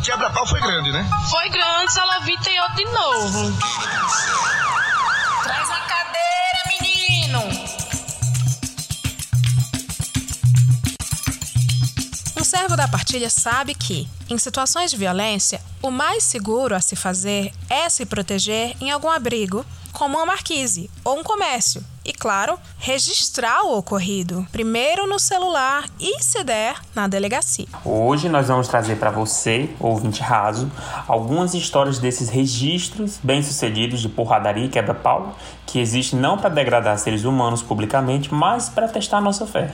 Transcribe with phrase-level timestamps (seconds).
[0.00, 1.06] o quebra-pau foi grande, né?
[1.30, 3.52] Foi grande, Salavi tem outro de novo.
[5.42, 7.42] Traz a cadeira, menino!
[12.40, 16.96] Um servo da partilha sabe que, em situações de violência, o mais seguro a se
[16.96, 21.84] fazer é se proteger em algum abrigo, como uma marquise ou um comércio.
[22.02, 27.66] E, claro, registrar o ocorrido, primeiro no celular e, se der, na delegacia.
[27.84, 30.70] Hoje nós vamos trazer para você, ouvinte raso,
[31.06, 37.22] algumas histórias desses registros bem-sucedidos de porradaria e quebra-pau que existem não para degradar seres
[37.22, 39.70] humanos publicamente, mas para testar nossa fé.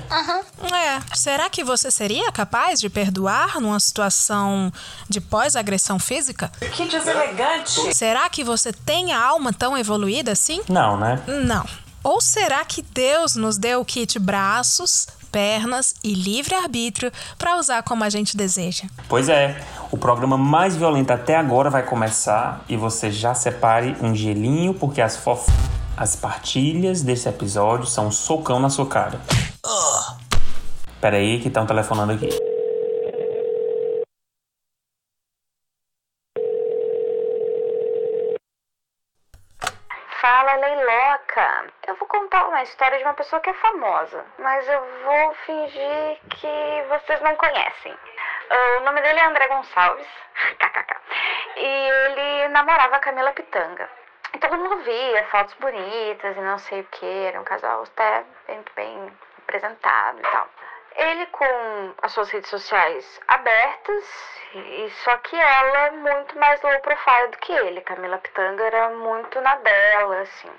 [0.74, 4.70] É, será que você seria capaz de perdoar numa situação
[5.08, 6.52] de pós-agressão física?
[6.74, 7.94] Que deselegante!
[7.94, 10.60] Será que você tem a alma tão evoluída assim?
[10.68, 11.22] Não, né?
[11.26, 11.64] Não.
[12.02, 18.04] Ou será que Deus nos deu o kit braços, pernas e livre-arbítrio para usar como
[18.04, 18.84] a gente deseja?
[19.08, 24.14] Pois é, o programa mais violento até agora vai começar e você já separe um
[24.14, 25.50] gelinho porque as fof...
[25.96, 29.20] as partilhas desse episódio são um socão na sua cara.
[31.00, 32.55] Pera aí que estão telefonando aqui.
[40.26, 41.72] Fala, Leiloca.
[41.86, 46.18] Eu vou contar uma história de uma pessoa que é famosa, mas eu vou fingir
[46.30, 47.96] que vocês não conhecem.
[48.50, 50.08] Ah, o nome dele é André Gonçalves,
[50.58, 50.96] kkk.
[51.54, 53.88] E ele namorava a Camila Pitanga.
[54.34, 58.24] E todo mundo via fotos bonitas e não sei o que, era um casal até
[58.48, 59.12] bem, bem
[59.46, 60.48] apresentado e tal.
[60.96, 64.04] Ele com as suas redes sociais abertas,
[64.54, 67.82] e só que ela muito mais low profile do que ele.
[67.82, 70.50] Camila Pitanga era muito na dela, assim.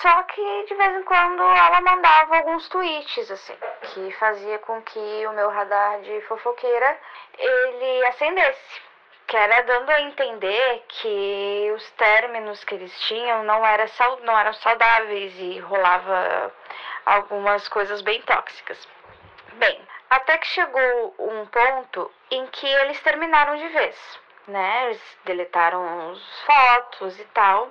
[0.00, 5.26] Só que de vez em quando ela mandava alguns tweets, assim, que fazia com que
[5.26, 6.98] o meu radar de fofoqueira
[7.38, 8.80] ele acendesse.
[9.26, 13.84] Que era dando a entender que os términos que eles tinham não, era,
[14.22, 16.54] não eram saudáveis e rolava
[17.04, 18.88] algumas coisas bem tóxicas.
[19.56, 19.80] Bem,
[20.10, 24.84] até que chegou um ponto em que eles terminaram de vez, né?
[24.86, 27.70] Eles deletaram as fotos e tal.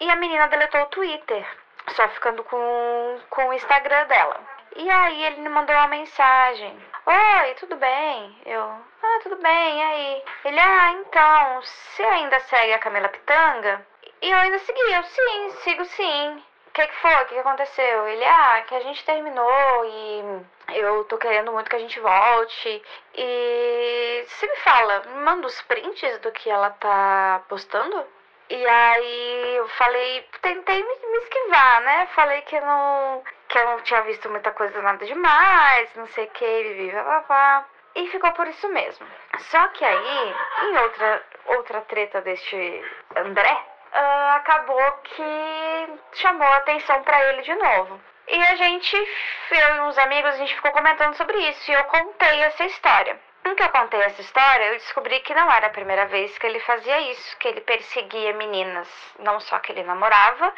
[0.00, 1.46] E a menina deletou o Twitter,
[1.90, 4.40] só ficando com, com o Instagram dela.
[4.76, 6.74] E aí ele me mandou uma mensagem.
[7.04, 8.40] Oi, tudo bem?
[8.46, 10.24] Eu, ah, tudo bem, e aí?
[10.46, 13.86] Ele, ah, então, você ainda segue a Camila Pitanga?
[14.22, 16.44] E eu ainda segui, eu sim, sigo sim.
[16.76, 17.14] Que, que foi?
[17.14, 18.06] O que, aconteceu?
[18.06, 22.82] Ele, ah, que a gente terminou e eu tô querendo muito que a gente volte.
[23.14, 28.06] E você me fala, me manda os prints do que ela tá postando?
[28.50, 32.08] E aí eu falei, tentei me, me esquivar, né?
[32.14, 33.24] Falei que não.
[33.48, 36.92] que eu não tinha visto muita coisa nada demais, não sei o que,
[37.26, 37.64] blá.
[37.94, 39.06] E ficou por isso mesmo.
[39.38, 42.84] Só que aí, em outra, outra treta deste
[43.16, 48.00] André, ah, acabou que chamou a atenção pra ele de novo.
[48.28, 51.84] E a gente, eu e uns amigos, a gente ficou comentando sobre isso e eu
[51.84, 53.18] contei essa história.
[53.56, 56.58] Que eu contei essa história, eu descobri que não era a primeira vez que ele
[56.60, 58.88] fazia isso, que ele perseguia meninas,
[59.20, 60.52] não só que ele namorava,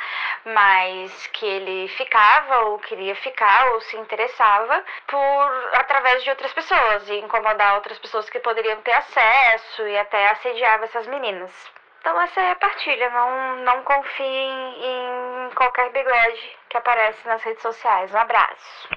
[0.47, 7.09] mas que ele ficava ou queria ficar ou se interessava por através de outras pessoas
[7.11, 11.78] e incomodar outras pessoas que poderiam ter acesso e até assediava essas meninas.
[12.01, 14.51] Então essa é a partilha, não, não confiem
[14.83, 18.11] em qualquer bigode que aparece nas redes sociais.
[18.13, 18.89] Um abraço.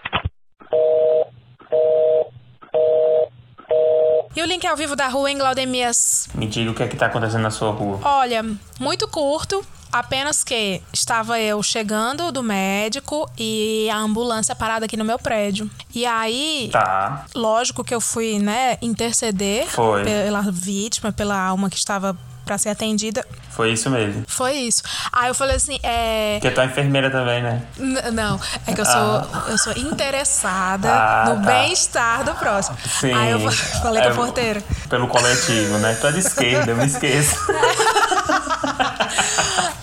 [4.33, 6.29] E o link ao vivo da rua em Glaudemias.
[6.33, 7.99] Me diga o que é que tá acontecendo na sua rua.
[8.03, 8.43] Olha,
[8.79, 9.63] muito curto.
[9.91, 15.69] Apenas que estava eu chegando do médico e a ambulância parada aqui no meu prédio.
[15.93, 17.25] E aí, Tá.
[17.35, 20.05] lógico que eu fui, né, interceder Foi.
[20.05, 22.15] pela vítima, pela alma que estava
[22.45, 23.25] pra ser atendida.
[23.51, 24.23] Foi isso mesmo.
[24.27, 24.81] Foi isso.
[25.11, 26.37] Aí eu falei assim, é.
[26.39, 27.61] Porque tu é enfermeira também, né?
[27.77, 31.51] N- Não, é que eu sou, eu sou interessada Ah, no tá.
[31.51, 32.77] bem-estar do próximo.
[32.99, 33.13] Sim.
[33.13, 33.51] Aí eu fa-
[33.81, 34.63] falei com É, a porteira.
[34.89, 35.97] Pelo coletivo, né?
[35.99, 37.35] Tu é de esquerda, eu me esqueço.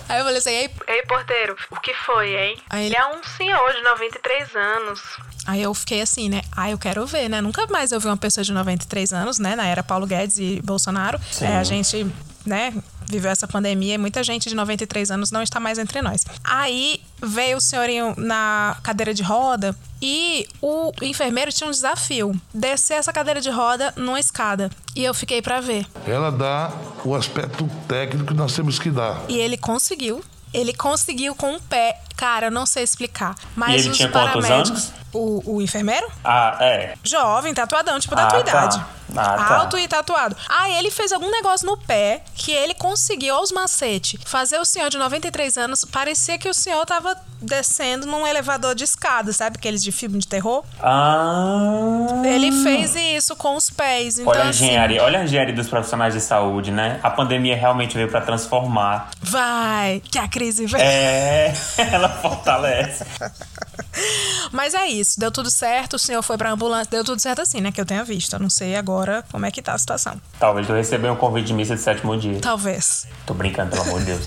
[0.09, 2.57] Aí eu falei assim, ei, Ei, porteiro, o que foi, hein?
[2.69, 4.99] Aí ele- Ele é um senhor de 93 anos.
[5.49, 6.41] Aí eu fiquei assim, né?
[6.51, 7.41] Ah, eu quero ver, né?
[7.41, 9.55] Nunca mais eu vi uma pessoa de 93 anos, né?
[9.55, 11.19] Na era Paulo Guedes e Bolsonaro.
[11.41, 12.05] É, a gente,
[12.45, 12.71] né,
[13.07, 16.23] viveu essa pandemia e muita gente de 93 anos não está mais entre nós.
[16.43, 22.97] Aí veio o senhorinho na cadeira de roda e o enfermeiro tinha um desafio: descer
[22.97, 24.69] essa cadeira de roda numa escada.
[24.95, 25.87] E eu fiquei pra ver.
[26.05, 26.71] Ela dá
[27.03, 29.19] o aspecto técnico que nós temos que dar.
[29.27, 30.23] E ele conseguiu.
[30.53, 31.99] Ele conseguiu com o pé.
[32.17, 33.35] Cara, eu não sei explicar.
[33.55, 34.83] Mas E ele os tinha quantos paramédicos.
[34.89, 34.93] anos?
[35.13, 36.07] O, o enfermeiro?
[36.23, 36.93] Ah, é.
[37.03, 38.49] Jovem, tatuadão, tipo da Ah, tua tá.
[38.51, 38.85] idade.
[39.15, 39.57] Ah, tá.
[39.57, 40.35] Alto e tatuado.
[40.47, 44.89] Aí ele fez algum negócio no pé que ele conseguiu aos macete fazer o senhor
[44.89, 45.85] de 93 anos.
[45.85, 49.57] Parecia que o senhor tava descendo num elevador de escada, sabe?
[49.57, 50.63] Aqueles de filme de terror.
[50.81, 52.21] Ah.
[52.25, 54.19] Ele fez isso com os pés.
[54.19, 56.99] Então, Olha a assim, engenharia, olha a engenharia dos profissionais de saúde, né?
[57.01, 59.09] A pandemia realmente veio pra transformar.
[59.21, 60.81] vai, que a crise vem.
[60.81, 61.53] É,
[61.91, 63.05] ela fortalece.
[64.51, 67.61] Mas é isso, deu tudo certo, o senhor foi pra ambulância, deu tudo certo assim,
[67.61, 67.71] né?
[67.71, 68.33] Que eu tenha visto.
[68.33, 70.19] Eu não sei agora como é que tá a situação.
[70.39, 72.39] Talvez tu recebeu um convite de missa de sétimo dia.
[72.39, 73.07] Talvez.
[73.25, 74.25] Tô brincando, pelo amor de Deus.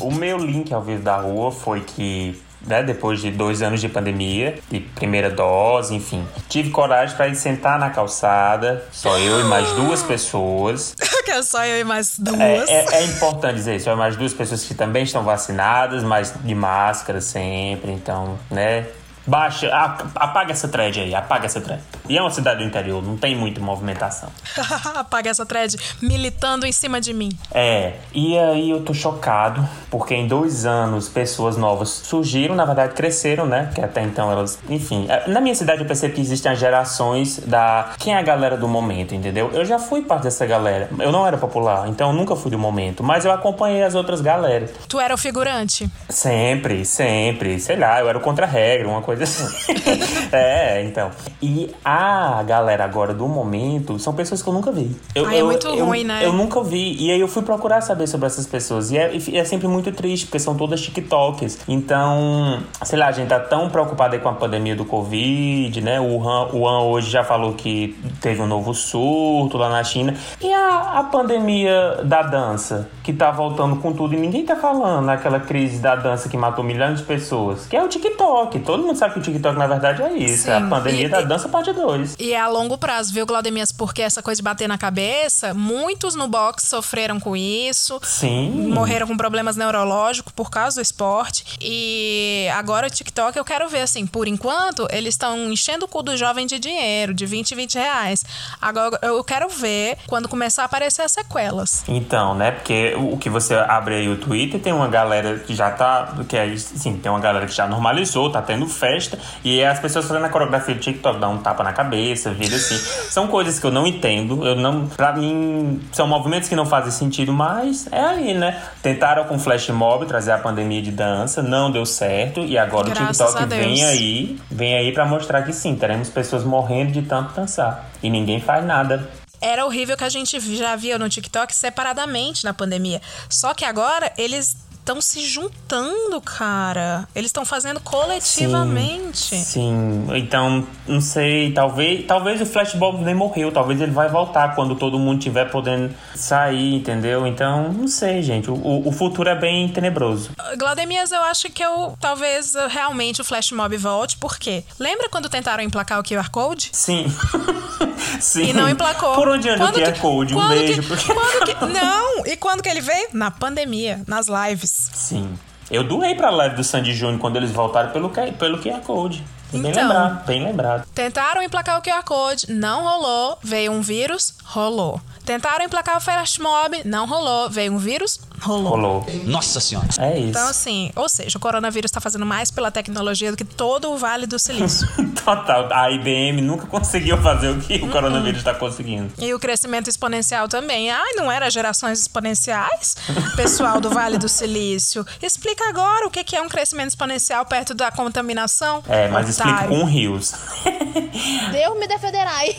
[0.00, 3.88] O meu link ao vivo da rua foi que, né, depois de dois anos de
[3.88, 9.44] pandemia, de primeira dose, enfim, tive coragem para ir sentar na calçada, só eu e
[9.44, 10.94] mais duas pessoas.
[11.24, 12.40] que é só eu e mais duas.
[12.40, 16.34] É, é- é importante dizer isso, só mais duas pessoas que também estão vacinadas, mas
[16.42, 18.86] de máscara sempre, então, né?
[19.26, 19.68] Baixa,
[20.14, 21.82] apaga essa thread aí, apaga essa thread.
[22.08, 24.28] E é uma cidade do interior, não tem muita movimentação.
[24.94, 27.30] Apaga essa thread militando em cima de mim.
[27.52, 32.94] É, e aí eu tô chocado, porque em dois anos pessoas novas surgiram, na verdade
[32.94, 33.70] cresceram, né?
[33.74, 34.58] Que até então elas.
[34.68, 37.92] Enfim, é, na minha cidade eu percebo que existem as gerações da.
[37.98, 39.50] Quem é a galera do momento, entendeu?
[39.52, 40.90] Eu já fui parte dessa galera.
[40.98, 44.20] Eu não era popular, então eu nunca fui do momento, mas eu acompanhei as outras
[44.20, 44.70] galeras.
[44.88, 45.88] Tu era o figurante.
[46.08, 47.60] Sempre, sempre.
[47.60, 49.46] Sei lá, eu era o contra-regra, uma coisa assim.
[50.32, 51.10] é, então.
[51.40, 54.94] E a galera agora do momento são pessoas que eu nunca vi.
[55.14, 56.24] Eu, Ai, é eu- muito eu- ruim, né?
[56.24, 56.96] Eu nunca vi.
[56.98, 58.90] E aí eu fui procurar saber sobre essas pessoas.
[58.90, 61.58] E é, é sempre muito triste, porque são todas TikTokers.
[61.68, 66.00] Então, sei lá, a gente tá tão preocupado aí com a pandemia do Covid, né?
[66.00, 70.14] O Wuhan, o Wuhan hoje já falou que teve um novo surto lá na China.
[70.40, 75.08] E a, a pandemia da dança, que tá voltando com tudo e ninguém tá falando,
[75.08, 78.60] aquela crise da dança que matou milhões de pessoas, que é o TikTok.
[78.60, 80.48] Todo mundo sabe que o TikTok, na verdade, é isso.
[80.50, 82.16] é Sim, a pandemia e- da e- dança parte 2.
[82.18, 83.72] E é a longo prazo, viu, Claudemias?
[83.72, 88.00] Porque essa coisa de bater na cabeça, muitos no boxe sofreram com isso.
[88.02, 88.50] Sim.
[88.72, 91.44] Morreram com problemas neurológicos por causa do esporte.
[91.60, 96.02] E agora o TikTok eu quero ver, assim, por enquanto, eles estão enchendo o cu
[96.02, 98.24] do jovem de dinheiro, de 20, 20 reais.
[98.60, 101.84] Agora eu quero ver quando começar a aparecer as sequelas.
[101.88, 102.50] Então, né?
[102.52, 106.14] Porque o que você abre aí o Twitter tem uma galera que já tá.
[106.28, 109.18] Que é, sim, tem uma galera que já normalizou, tá tendo festa.
[109.42, 112.76] E as pessoas fazendo a coreografia do TikTok, dá um tapa na cabeça, vida assim.
[113.10, 114.46] São coisas que eu não entendo.
[114.46, 114.88] Eu não.
[114.88, 118.62] Pra mim, são movimentos que não fazem sentido, mas é aí, né?
[118.82, 122.40] Tentaram com flash mob trazer a pandemia de dança, não deu certo.
[122.40, 126.44] E agora Graças o TikTok vem aí, vem aí pra mostrar que sim, teremos pessoas
[126.44, 127.90] morrendo de tanto dançar.
[128.02, 129.08] E ninguém faz nada.
[129.40, 133.00] Era horrível que a gente já via no TikTok separadamente na pandemia.
[133.28, 137.08] Só que agora eles estão se juntando, cara.
[137.14, 139.36] Eles estão fazendo coletivamente.
[139.36, 144.74] Sim, então, não sei, talvez, talvez o Flashball nem morreu, talvez ele vai voltar quando
[144.74, 147.26] todo mundo tiver podendo sair, entendeu?
[147.26, 148.54] Então, não sei, gente, o,
[148.88, 150.30] o- futuro é bem tenebroso.
[150.58, 155.62] Glaudemias, eu acho que eu talvez realmente o Flash Mob volte, porque lembra quando tentaram
[155.62, 156.70] emplacar o QR Code?
[156.72, 157.06] Sim.
[158.20, 158.50] Sim.
[158.50, 159.14] E não emplacou.
[159.14, 160.34] Por onde anda o QR que- Code?
[160.36, 160.82] Um beijo.
[160.82, 162.26] que- porque- que- não!
[162.26, 163.08] E quando que ele veio?
[163.12, 164.71] Na pandemia, nas lives.
[164.94, 165.38] Sim.
[165.70, 169.24] Eu doei pra live do Sandy Júnior quando eles voltaram pelo, pelo QR Code.
[169.52, 169.82] Bem Então.
[169.82, 170.86] lembrado, bem lembrado.
[170.94, 173.38] Tentaram emplacar o QR Code, não rolou.
[173.42, 175.00] Veio um vírus, rolou.
[175.24, 177.48] Tentaram emplacar o Flash Mob, não rolou.
[177.48, 178.70] Veio um vírus, rolou.
[178.70, 179.06] Rolou.
[179.24, 179.86] Nossa senhora.
[179.98, 180.30] É isso.
[180.30, 183.96] Então, assim, ou seja, o coronavírus está fazendo mais pela tecnologia do que todo o
[183.96, 184.88] Vale do Silício.
[185.24, 185.72] Total.
[185.72, 189.12] A IBM nunca conseguiu fazer o que o coronavírus está conseguindo.
[189.18, 190.90] E o crescimento exponencial também.
[190.90, 192.96] Ai, não era gerações exponenciais?
[193.36, 195.06] Pessoal do Vale do Silício.
[195.22, 198.82] Explica agora o que é um crescimento exponencial perto da contaminação.
[198.88, 199.70] É, mas explica Otário.
[199.70, 200.32] com rios.
[201.52, 202.56] Deus me defenderai.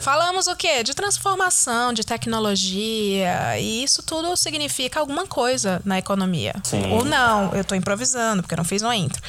[0.00, 0.84] Falamos o quê?
[0.84, 3.58] De transformação, de tecnologia.
[3.58, 6.54] E isso tudo significa alguma coisa na economia.
[6.62, 6.92] Sim.
[6.92, 9.20] Ou não, eu tô improvisando, porque eu não fiz uma intro.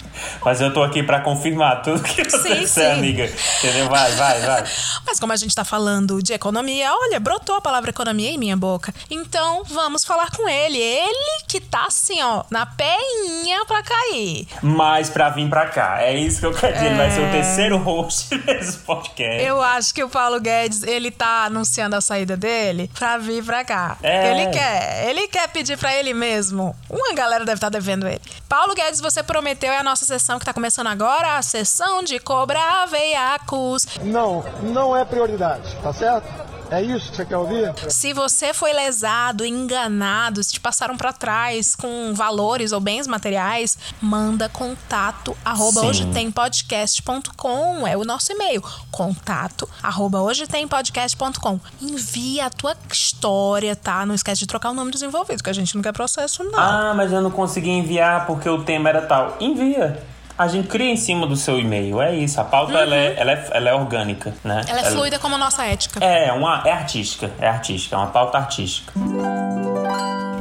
[0.45, 2.99] Mas eu tô aqui pra confirmar tudo que você Sim, disser, sim.
[2.99, 3.25] amiga.
[3.57, 3.89] Entendeu?
[3.89, 4.63] Vai, vai, vai.
[5.03, 8.55] Mas como a gente tá falando de economia, olha, brotou a palavra economia em minha
[8.55, 8.93] boca.
[9.09, 10.77] Então vamos falar com ele.
[10.77, 14.47] Ele que tá assim, ó, na peinha pra cair.
[14.61, 16.03] Mas pra vir pra cá.
[16.03, 16.85] É isso que eu quero dizer.
[16.85, 19.26] Ele vai ser o terceiro host desse podcast.
[19.27, 23.63] Eu acho que o Paulo Guedes, ele tá anunciando a saída dele pra vir pra
[23.63, 23.97] cá.
[24.01, 24.31] É.
[24.31, 26.75] Ele quer, ele quer pedir pra ele mesmo.
[26.89, 28.21] Uma galera deve estar devendo ele.
[28.47, 32.19] Paulo Guedes, você prometeu, é a nossa sessão que tá começando agora, a sessão de
[32.19, 33.85] cobrar veiacos.
[34.01, 36.27] Não, não é prioridade, tá certo?
[36.69, 37.73] É isso que você quer ouvir?
[37.89, 43.77] Se você foi lesado, enganado, se te passaram pra trás com valores ou bens materiais,
[44.01, 45.87] manda contato arroba Sim.
[45.87, 47.87] hoje tem podcast.com.
[47.87, 48.61] É o nosso e-mail.
[48.91, 51.59] Contato arroba hoje tem podcast.com.
[51.81, 54.05] Envia a tua história, tá?
[54.05, 56.59] Não esquece de trocar o nome dos envolvidos, que a gente não quer processo, não.
[56.59, 59.37] Ah, mas eu não consegui enviar porque o tema era tal.
[59.39, 60.03] Envia.
[60.37, 61.99] A gente cria em cima do seu e-mail.
[61.99, 62.39] É isso.
[62.39, 64.63] A pauta ela, é, ela, é, ela é orgânica, né?
[64.67, 66.03] Ela é fluida como a nossa ética.
[66.03, 67.31] É, uma, é artística.
[67.39, 67.95] É artística.
[67.95, 68.93] É uma pauta artística.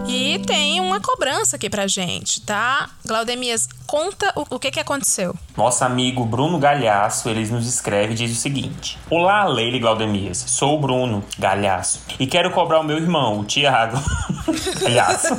[0.06, 2.90] E tem uma cobrança aqui pra gente, tá?
[3.04, 5.34] Glaudemias, conta o, o que que aconteceu.
[5.56, 10.38] Nosso amigo Bruno Galhaço, ele nos escreve e diz o seguinte: Olá, Leila e Glaudemias.
[10.46, 13.98] Sou o Bruno Galhaço e quero cobrar o meu irmão, o Tiago
[14.80, 15.34] Galhaço,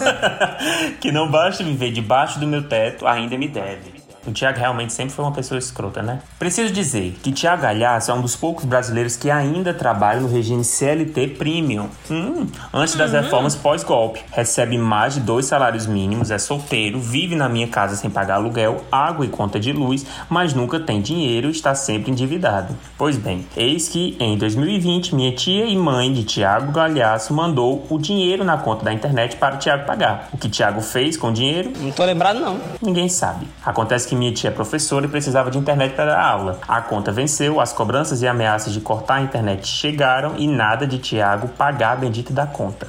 [0.99, 3.96] que não basta viver debaixo do meu teto, ainda me deve.
[4.27, 6.19] O Tiago realmente sempre foi uma pessoa escrota, né?
[6.37, 10.65] Preciso dizer que Tiago Galhaço é um dos poucos brasileiros que ainda trabalha no regime
[10.65, 11.87] CLT Premium.
[12.11, 14.21] Hum, antes das reformas pós-golpe.
[14.31, 18.83] Recebe mais de dois salários mínimos, é solteiro, vive na minha casa sem pagar aluguel,
[18.91, 22.75] água e conta de luz, mas nunca tem dinheiro e está sempre endividado.
[22.97, 27.97] Pois bem, eis que em 2020 minha tia e mãe de Tiago Galhaço mandou o
[27.97, 30.27] dinheiro na conta da internet para o Tiago pagar.
[30.33, 32.59] O que Tiago fez com o dinheiro Não tô lembrado, não.
[32.81, 33.47] Ninguém sabe.
[33.65, 36.59] Acontece que minha tia é professora e precisava de internet para dar aula.
[36.67, 40.97] A conta venceu, as cobranças e ameaças de cortar a internet chegaram e nada de
[40.97, 42.87] Tiago pagar a bendita da conta.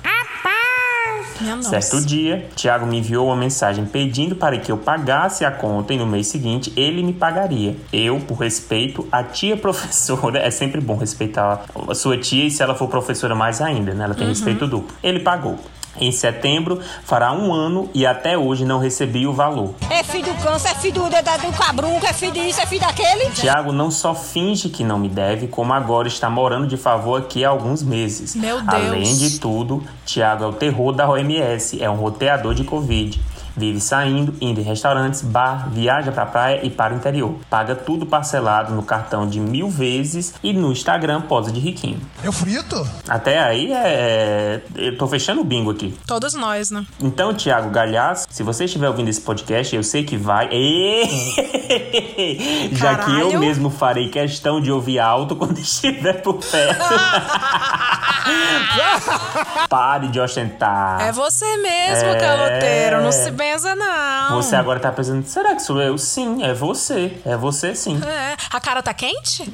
[1.63, 5.97] Certo dia, Tiago me enviou uma mensagem pedindo para que eu pagasse a conta e
[5.97, 7.77] no mês seguinte ele me pagaria.
[7.93, 12.63] Eu, por respeito à tia professora, é sempre bom respeitar a sua tia e se
[12.63, 14.05] ela for professora mais ainda, né?
[14.05, 14.97] Ela tem respeito duplo.
[15.03, 15.59] Ele pagou.
[16.01, 19.75] Em setembro, fará um ano e até hoje não recebi o valor.
[19.91, 22.81] É filho do câncer, é filho do, da- do cabrunco, é filho disso, é filho
[22.81, 23.31] daquele.
[23.31, 27.45] Tiago não só finge que não me deve, como agora está morando de favor aqui
[27.45, 28.35] há alguns meses.
[28.35, 28.69] Meu Deus.
[28.69, 33.21] Além de tudo, Tiago é o terror da OMS, é um roteador de Covid.
[33.59, 37.35] Vive saindo, indo em restaurantes, bar, viaja pra praia e para o interior.
[37.51, 42.01] Paga tudo parcelado no cartão de mil vezes e no Instagram posa de riquinho.
[42.23, 42.87] Eu frito?
[43.09, 44.61] Até aí é.
[44.77, 45.99] Eu tô fechando o bingo aqui.
[46.07, 46.87] Todos nós, né?
[47.01, 50.49] Então, Thiago Galhaço, se você estiver ouvindo esse podcast, eu sei que vai.
[50.53, 52.69] Ê!
[52.73, 56.85] Já que eu mesmo farei questão de ouvir alto quando estiver por perto.
[59.69, 61.01] Pare de ostentar.
[61.01, 62.17] É você mesmo, É.
[62.19, 63.03] caloteiro.
[63.03, 64.37] Não se benza, não.
[64.43, 65.97] Você agora tá pensando, será que sou eu?
[65.97, 67.19] Sim, é você.
[67.25, 67.99] É você sim.
[68.05, 68.37] É.
[68.51, 69.51] A cara tá quente?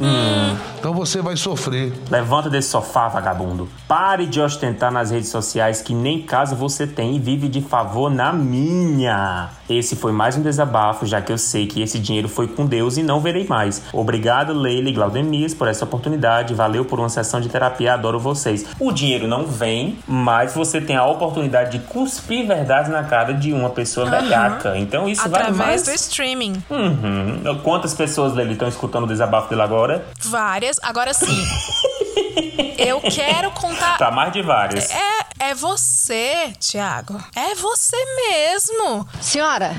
[0.78, 1.92] Então você vai sofrer.
[2.10, 3.68] Levanta desse sofá, vagabundo.
[3.86, 8.10] Pare de ostentar nas redes sociais que nem casa você tem e vive de favor
[8.10, 9.50] na minha.
[9.68, 12.96] Esse foi mais um desabafo, já que eu sei que esse dinheiro foi com Deus
[12.96, 13.82] e não verei mais.
[13.92, 16.52] Obrigado, Leila e Glaudemias, por essa oportunidade.
[16.52, 18.66] Valeu por uma sessão de terapia, adoro vocês.
[18.78, 23.52] O dinheiro não vem, mas você tem a oportunidade de cuspir verdades na cara de
[23.52, 24.76] uma pessoa velhaca.
[24.76, 25.82] Então isso vale Através mais.
[25.84, 26.62] do streaming.
[26.70, 27.60] Uhum.
[27.62, 30.04] Quantas pessoas, Leila, estão escutando o desabafo dele agora?
[30.20, 30.78] Várias.
[30.82, 31.26] Agora sim.
[32.78, 33.98] eu quero contar.
[33.98, 34.90] Tá mais de várias.
[34.90, 37.22] É, é você, Tiago.
[37.34, 37.96] É você
[38.30, 39.06] mesmo.
[39.20, 39.72] Senhora,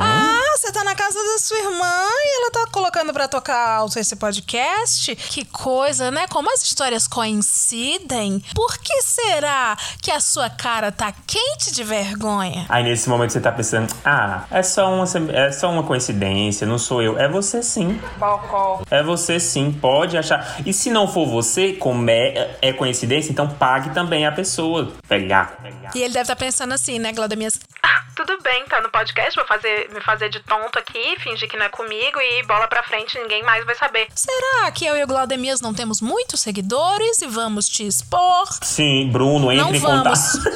[0.00, 1.90] Ah, você tá na casa da sua irmã
[2.22, 5.16] e ela tá colocando pra tocar alto esse podcast?
[5.16, 6.26] Que coisa, né?
[6.28, 8.44] Como as histórias coincidem.
[8.54, 12.66] Por que será que a sua cara tá quente de vergonha?
[12.68, 16.78] Aí nesse momento você tá pensando, ah, é só uma, é só uma coincidência, não
[16.78, 17.18] sou eu.
[17.18, 17.98] É você sim.
[18.90, 20.60] É você sim, pode achar.
[20.66, 24.92] E se não for você, como é, é coincidência, então pague também a pessoa.
[25.08, 25.56] Velhaco.
[25.94, 27.58] E ele deve estar pensando assim, né, Glaudemias?
[27.82, 31.56] Ah, tudo bem, tá no podcast, vou fazer, me fazer de tonto aqui, fingir que
[31.56, 34.08] não é comigo e bola pra frente, ninguém mais vai saber.
[34.16, 38.48] Será que eu e o Glaudemias não temos muitos seguidores e vamos te expor?
[38.60, 40.18] Sim, Bruno, entre Não em vamos.
[40.32, 40.50] contato.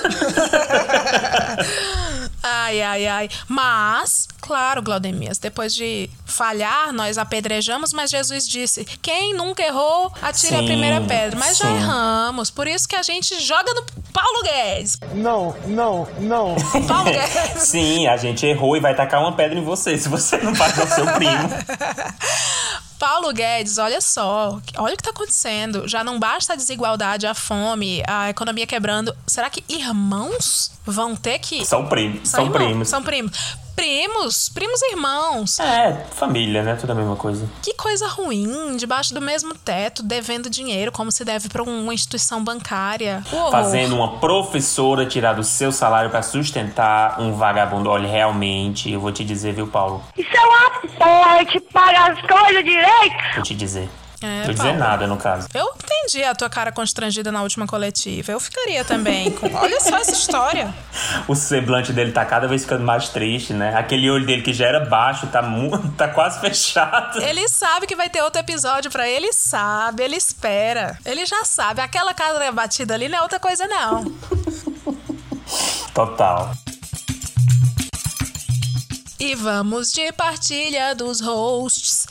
[2.46, 3.28] Ai, ai, ai.
[3.48, 10.54] Mas, claro, Glaudemias, depois de falhar, nós apedrejamos, mas Jesus disse: quem nunca errou, atire
[10.54, 11.38] a Sim, primeira pedra.
[11.38, 11.76] Mas já sim.
[11.76, 12.50] erramos.
[12.50, 13.82] Por isso que a gente joga no
[14.12, 14.98] Paulo Guedes.
[15.14, 16.54] Não, não, não.
[16.86, 17.62] Paulo Guedes.
[17.62, 20.84] Sim, a gente errou e vai tacar uma pedra em você se você não pagar
[20.84, 21.48] o seu primo.
[23.04, 25.86] Paulo Guedes, olha só, olha o que tá acontecendo.
[25.86, 29.14] Já não basta a desigualdade, a fome, a economia quebrando.
[29.26, 31.66] Será que irmãos vão ter que.
[31.66, 32.26] São primos.
[32.26, 32.56] São, irmãos?
[32.56, 32.88] primos.
[32.88, 33.58] São primos.
[33.76, 35.58] Primos, primos irmãos.
[35.58, 36.76] É, família, né?
[36.76, 37.48] Tudo a mesma coisa.
[37.62, 42.42] Que coisa ruim, debaixo do mesmo teto, devendo dinheiro como se deve para uma instituição
[42.42, 43.22] bancária.
[43.32, 43.50] Horror.
[43.50, 47.90] Fazendo uma professora tirar do seu salário pra sustentar um vagabundo.
[47.90, 50.02] Olha, realmente, eu vou te dizer, viu, Paulo?
[50.16, 53.34] Isso é uma porra, te paga as coisas direito.
[53.34, 53.88] Vou te dizer.
[54.24, 54.78] É, Não dizer Paulo.
[54.78, 55.48] nada, no caso.
[55.52, 58.32] Eu entendi a tua cara constrangida na última coletiva.
[58.32, 59.30] Eu ficaria também.
[59.30, 60.74] com- Olha só essa história.
[61.28, 63.76] O semblante dele tá cada vez ficando mais triste, né?
[63.76, 67.22] Aquele olho dele que já era baixo, tá, mu- tá quase fechado.
[67.22, 70.98] Ele sabe que vai ter outro episódio pra ele, sabe, ele espera.
[71.04, 71.80] Ele já sabe.
[71.80, 74.04] Aquela cara batida ali não é outra coisa, não.
[75.92, 76.52] Total.
[79.20, 82.06] E vamos de partilha dos hosts.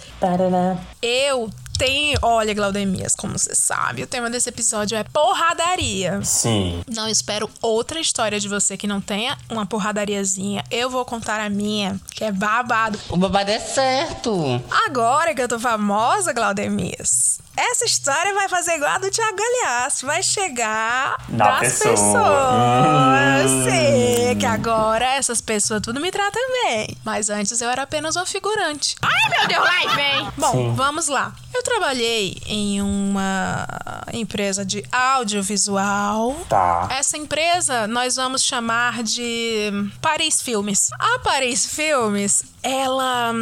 [1.01, 2.17] Eu tenho.
[2.21, 6.21] Olha, Glaudemias, como você sabe, o tema desse episódio é porradaria.
[6.23, 6.81] Sim.
[6.93, 10.63] Não espero outra história de você que não tenha uma porradariazinha.
[10.71, 12.99] Eu vou contar a minha, que é babado.
[13.09, 14.61] O babado é certo.
[14.87, 20.05] Agora que eu tô famosa, Glaudemias, essa história vai fazer igual a do Thiago Galhaço.
[20.05, 21.91] Vai chegar Na das pessoa.
[21.91, 23.51] pessoas.
[23.51, 23.63] Hum.
[23.63, 26.97] Eu sei que agora essas pessoas tudo me tratam bem.
[27.03, 28.95] Mas antes eu era apenas uma figurante.
[29.01, 30.27] Ai, meu Deus, lá vem.
[30.37, 30.73] Bom, Sim.
[30.75, 31.33] vamos lá.
[31.53, 33.67] Eu trabalhei em uma
[34.11, 36.35] empresa de audiovisual.
[36.49, 36.87] Tá.
[36.91, 40.89] Essa empresa nós vamos chamar de Paris Filmes.
[40.97, 43.33] A Paris Filmes, ela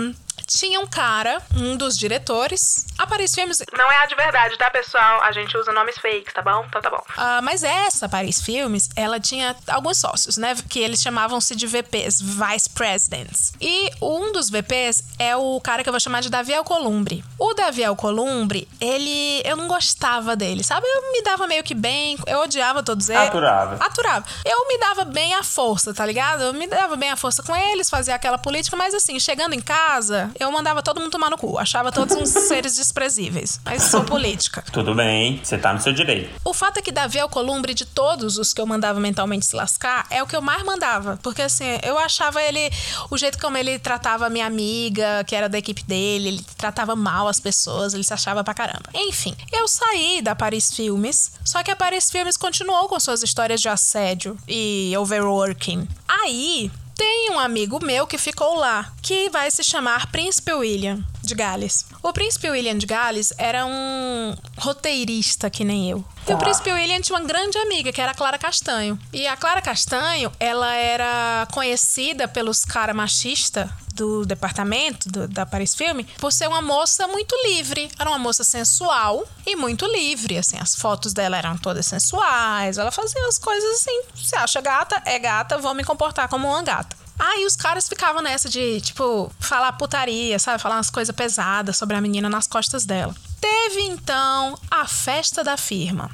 [0.58, 2.86] tinha um cara, um dos diretores.
[2.98, 3.64] A Paris Filmes.
[3.76, 5.22] Não é a de verdade, tá, pessoal?
[5.24, 6.64] A gente usa nomes fakes, tá bom?
[6.68, 7.04] Então tá bom.
[7.18, 10.56] ah, mas essa Paris Filmes, ela tinha alguns sócios, né?
[10.70, 13.54] Que eles chamavam-se de VPs, Vice Presidents.
[13.60, 17.24] E um dos VPs é o cara que eu vou chamar de Davi Alcolumbre.
[17.40, 19.42] O Davi Alcolumbre, ele.
[19.46, 20.86] Eu não gostava dele, sabe?
[20.88, 23.22] Eu me dava meio que bem, eu odiava todos eles.
[23.28, 23.78] Aturável.
[23.80, 24.26] Aturava.
[24.46, 26.42] Eu me dava bem à força, tá ligado?
[26.44, 29.62] Eu me dava bem à força com eles, fazia aquela política, mas assim, chegando em
[29.62, 31.58] casa, eu mandava todo mundo tomar no cu.
[31.58, 33.60] Achava todos uns seres desprezíveis.
[33.64, 34.64] Mas sou política.
[34.72, 36.30] Tudo bem, você tá no seu direito.
[36.44, 40.06] O fato é que Davi Alcolumbre, de todos os que eu mandava mentalmente se lascar,
[40.10, 41.20] é o que eu mais mandava.
[41.22, 42.72] Porque assim, eu achava ele.
[43.10, 46.96] O jeito como ele tratava a minha amiga, que era da equipe dele, ele tratava
[46.96, 48.90] mal as pessoas, ele se achava pra caramba.
[48.94, 53.62] Enfim, eu saí da Paris Filmes, só que a Paris Filmes continuou com suas histórias
[53.62, 55.88] de assédio e overworking.
[56.08, 56.72] Aí.
[57.04, 61.88] Tem um amigo meu que ficou lá, que vai se chamar Príncipe William de Gales.
[62.04, 66.06] O Príncipe William de Gales era um roteirista que nem eu.
[66.28, 66.38] E o Tá.
[66.38, 69.00] Príncipe William tinha uma grande amiga, que era a Clara Castanho.
[69.12, 75.76] E a Clara Castanho, ela era conhecida pelos cara machista do departamento do- da Paris
[75.76, 77.90] Filme por ser uma moça muito livre.
[78.00, 80.58] Era uma moça sensual e muito livre, assim.
[80.60, 82.78] As fotos dela eram todas sensuais.
[82.78, 84.02] Ela fazia as coisas assim.
[84.16, 86.96] Se acha gata, é gata, vou me comportar como uma gata.
[87.20, 90.60] Aí os caras ficavam nessa de, tipo, falar putaria, sabe?
[90.62, 93.14] Falar umas coisas pesadas sobre a menina nas costas dela.
[93.40, 96.10] Teve então a festa da firma.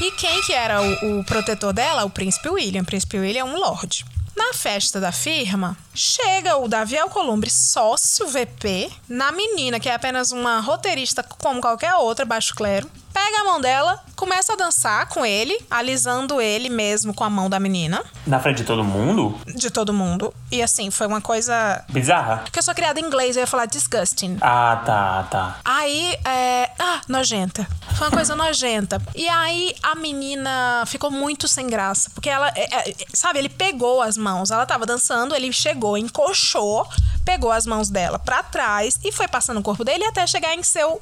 [0.00, 2.04] E quem que era o, o protetor dela?
[2.04, 2.82] O príncipe William.
[2.82, 4.04] O príncipe William é um lord.
[4.36, 10.30] Na festa da firma, chega o Davi Alcolumbre, sócio VP, na menina, que é apenas
[10.30, 12.90] uma roteirista como qualquer outra, baixo clero.
[13.14, 17.48] Pega a mão dela, começa a dançar com ele, alisando ele mesmo com a mão
[17.50, 19.38] da menina, Na frente de todo mundo?
[19.46, 20.32] de todo mundo.
[20.50, 21.84] E assim, foi uma coisa.
[21.88, 22.38] Bizarra.
[22.38, 24.38] Porque eu sou criada em inglês, eu ia falar disgusting.
[24.40, 25.60] Ah, tá, tá.
[25.64, 26.70] Aí, é.
[26.78, 27.66] Ah, nojenta.
[27.96, 29.00] Foi uma coisa nojenta.
[29.14, 32.10] E aí a menina ficou muito sem graça.
[32.14, 32.48] Porque ela.
[32.54, 34.50] é, é, sabe, ele pegou as mãos.
[34.50, 36.86] Ela tava dançando, ele chegou, encoxou,
[37.24, 40.62] pegou as mãos dela pra trás e foi passando o corpo dele até chegar em
[40.62, 41.00] seu.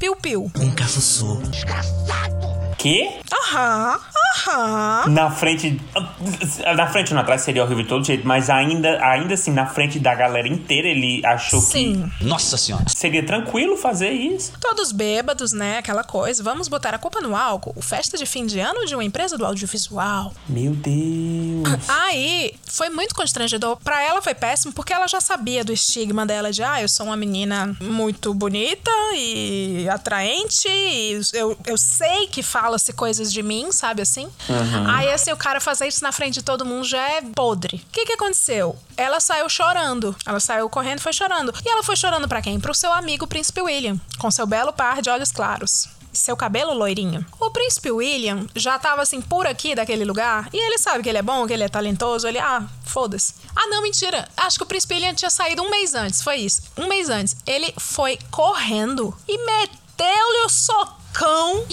[0.00, 0.50] Piu-piu.
[2.02, 3.08] Stop Que?
[3.32, 4.00] Aham,
[4.48, 5.08] aham.
[5.10, 5.80] Na frente.
[6.76, 9.66] Na frente ou na trás seria horrível de todo jeito, mas ainda, ainda assim, na
[9.66, 12.10] frente da galera inteira, ele achou Sim.
[12.20, 12.84] Nossa senhora.
[12.84, 14.52] que seria tranquilo fazer isso.
[14.60, 15.78] Todos bêbados, né?
[15.78, 16.42] Aquela coisa.
[16.42, 17.80] Vamos botar a culpa no álcool.
[17.80, 20.32] Festa de fim de ano de uma empresa do audiovisual.
[20.48, 21.88] Meu Deus.
[21.88, 23.76] Aí foi muito constrangedor.
[23.82, 27.06] Pra ela foi péssimo porque ela já sabia do estigma dela de ah, eu sou
[27.06, 30.68] uma menina muito bonita e atraente.
[30.68, 34.26] E eu, eu sei que fala-se coisas de mim, sabe assim?
[34.88, 37.76] Aí assim, o cara fazer isso na frente de todo mundo já é podre.
[37.76, 38.74] O que que aconteceu?
[38.96, 40.16] Ela saiu chorando.
[40.24, 41.52] Ela saiu correndo e foi chorando.
[41.62, 42.58] E ela foi chorando pra quem?
[42.58, 47.26] Pro seu amigo Príncipe William, com seu belo par de olhos claros seu cabelo loirinho.
[47.40, 51.18] O príncipe William já tava assim por aqui daquele lugar e ele sabe que ele
[51.18, 52.28] é bom, que ele é talentoso.
[52.28, 53.34] Ele, ah, foda-se.
[53.54, 54.28] Ah, não, mentira.
[54.36, 56.22] Acho que o príncipe William tinha saído um mês antes.
[56.22, 56.62] Foi isso.
[56.78, 57.36] Um mês antes.
[57.44, 61.66] Ele foi correndo e meteu-lhe o socão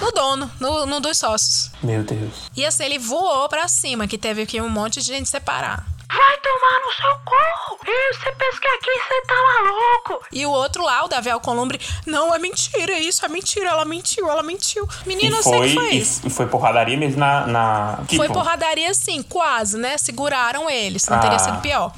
[0.00, 1.70] no dono, no, no dos sócios.
[1.82, 2.32] Meu Deus.
[2.56, 5.86] E assim, ele voou pra cima, que teve que um monte de gente separar.
[6.08, 7.16] Vai tomar no seu!
[7.88, 10.24] E você pensa que aqui você tá maluco?
[10.32, 14.28] E o outro lá, o Davi Alcolumbre, não, é mentira, isso é mentira, ela mentiu,
[14.28, 14.88] ela mentiu.
[15.04, 16.26] Menino, e eu sei foi, que foi e, isso.
[16.26, 17.46] e foi porradaria mesmo na.
[17.46, 19.96] na Foi porradaria sim, quase, né?
[19.98, 21.40] Seguraram eles, não teria Ah.
[21.40, 21.92] sido pior.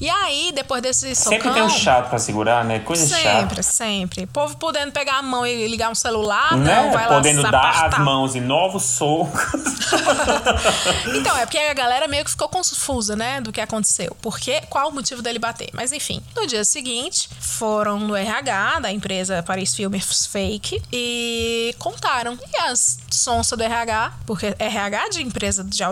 [0.00, 1.32] E aí, depois desse socão...
[1.32, 2.80] Sempre tem um chato pra segurar, né?
[2.80, 3.22] Coisa Sempre,
[3.56, 3.62] chata.
[3.62, 4.26] sempre.
[4.26, 6.74] Povo podendo pegar a mão e ligar um celular, Né?
[6.82, 7.98] não, vai lá Podendo se dar apartar.
[8.00, 9.40] as mãos em novos socos.
[11.14, 14.14] Então, é porque a galera meio que ficou confusa, né, do que aconteceu.
[14.20, 15.70] Porque, qual o motivo dele bater?
[15.72, 22.38] Mas enfim, no dia seguinte, foram no RH da empresa Paris Filmes Fake e contaram.
[22.52, 25.82] E as sonsas do RH, porque RH de empresa de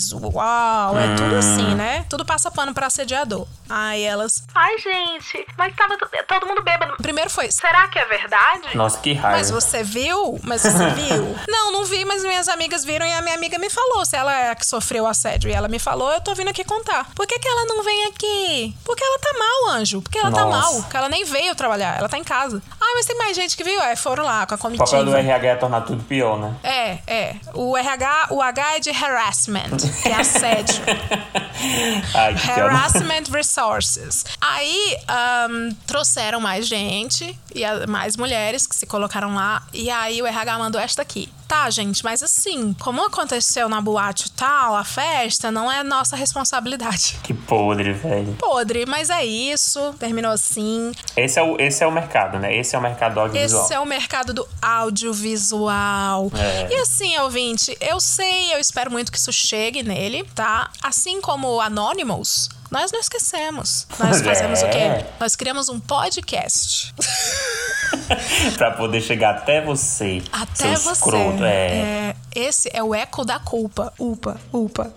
[0.00, 2.04] audiovisual, é tudo assim, né?
[2.08, 3.46] Tudo passa pano pra assediador.
[3.68, 4.42] Aí elas.
[4.54, 6.96] Ai, gente, mas tava to- todo mundo bêbado.
[7.00, 7.50] Primeiro foi.
[7.52, 8.76] Será que é verdade?
[8.76, 9.38] Nossa, que raiva.
[9.38, 10.40] Mas você viu?
[10.42, 11.36] Mas você viu?
[11.48, 14.32] não, não vi, mas minhas amigas viram e a minha amiga me falou se ela
[14.34, 15.50] é a que sofreu assédio.
[15.50, 17.08] E ela me falou, eu tô vindo aqui contar.
[17.14, 18.74] Por que, que ela não vem aqui?
[18.84, 20.00] Porque ela tá mal, anjo.
[20.02, 20.58] Porque ela tá Nossa.
[20.58, 20.82] mal.
[20.82, 21.98] Porque ela nem veio trabalhar.
[21.98, 22.62] Ela tá em casa.
[22.80, 23.80] Ai, mas tem mais gente que viu?
[23.82, 24.84] É, foram lá com a O comitiva.
[24.84, 26.54] papel do RH é tornar tudo pior, né?
[26.62, 27.36] É, é.
[27.54, 30.82] O RH, o H é de harassment, que é assédio.
[32.14, 32.50] Ai, que.
[32.50, 34.24] Harassment Resources.
[34.40, 39.62] Aí ahn, trouxeram mais gente e mais mulheres que se colocaram lá.
[39.72, 41.28] E aí o RH mandou esta aqui.
[41.50, 46.14] Tá, gente, mas assim, como aconteceu na boate e tal, a festa, não é nossa
[46.14, 47.18] responsabilidade.
[47.30, 48.34] Que podre, velho.
[48.34, 49.92] Podre, mas é isso.
[49.98, 50.92] Terminou assim.
[51.16, 52.56] Esse é, o, esse é o mercado, né?
[52.56, 53.64] Esse é o mercado audiovisual.
[53.64, 56.30] Esse é o mercado do audiovisual.
[56.36, 56.72] É.
[56.72, 60.70] E assim, ouvinte, eu sei, eu espero muito que isso chegue nele, tá?
[60.82, 63.86] Assim como o Anonymous, nós não esquecemos.
[63.98, 64.68] Nós fazemos o É.
[64.98, 65.06] quê?
[65.18, 66.94] Nós criamos um podcast.
[68.56, 70.22] pra poder chegar até você.
[70.32, 70.92] Até você.
[70.92, 71.44] Escroto.
[71.44, 71.66] É.
[71.68, 73.92] É, esse é o eco da culpa.
[73.98, 74.92] Upa, upa.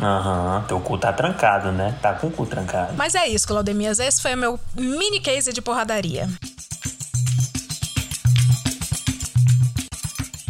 [0.00, 0.64] Aham.
[0.66, 1.96] Teu cu tá trancado, né?
[2.02, 2.94] Tá com o cu trancado.
[2.96, 3.98] Mas é isso, Claudemias.
[4.00, 6.28] Esse foi o meu mini case de porradaria.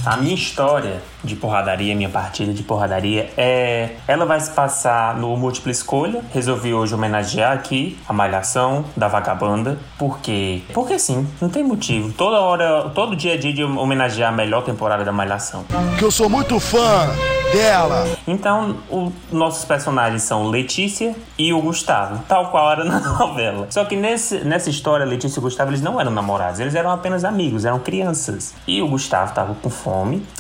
[0.07, 3.93] A minha história de porradaria, minha partida de porradaria é.
[4.07, 6.21] Ela vai se passar no Múltipla Escolha.
[6.31, 9.79] Resolvi hoje homenagear aqui a Malhação da Vagabanda.
[9.99, 10.61] Por quê?
[10.75, 12.13] Porque sim, não tem motivo.
[12.13, 15.65] Toda hora, todo dia a dia de homenagear a melhor temporada da Malhação.
[15.99, 17.09] Que eu sou muito fã
[17.51, 18.07] dela.
[18.27, 23.69] Então, os nossos personagens são Letícia e o Gustavo, tal qual era na novela.
[23.71, 26.91] Só que nesse, nessa história, Letícia e o Gustavo, eles não eram namorados, eles eram
[26.91, 28.55] apenas amigos, eram crianças.
[28.67, 29.94] E o Gustavo tava com fome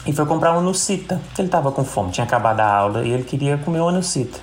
[0.06, 1.20] e foi comprar uma nucita.
[1.38, 4.38] Ele tava com fome, tinha acabado a aula e ele queria comer uma nucita.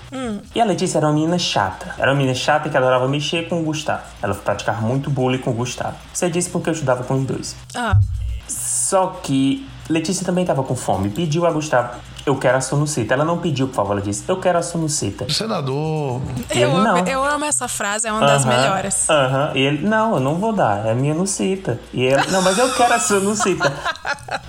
[0.55, 1.93] E a Letícia era uma menina chata.
[1.97, 4.03] Era uma menina chata que adorava mexer com o Gustavo.
[4.21, 5.95] Ela praticava muito bullying com o Gustavo.
[6.13, 7.55] Você disse porque eu estudava com os dois.
[7.75, 7.99] Ah,
[8.47, 11.09] Só que Letícia também estava com fome.
[11.09, 13.13] Pediu a Gustavo, eu quero a sonucita.
[13.13, 15.27] Ela não pediu, por favor, ela disse, eu quero a sonucita.
[15.31, 16.97] Senador, eu, ele, amo, não.
[17.07, 19.09] eu amo essa frase, é uma das Aham, melhores.
[19.09, 19.51] Aham.
[19.55, 21.79] E ele, não, eu não vou dar, é a minha nucita.
[21.93, 23.71] E ele, não, mas eu quero a sua nucita.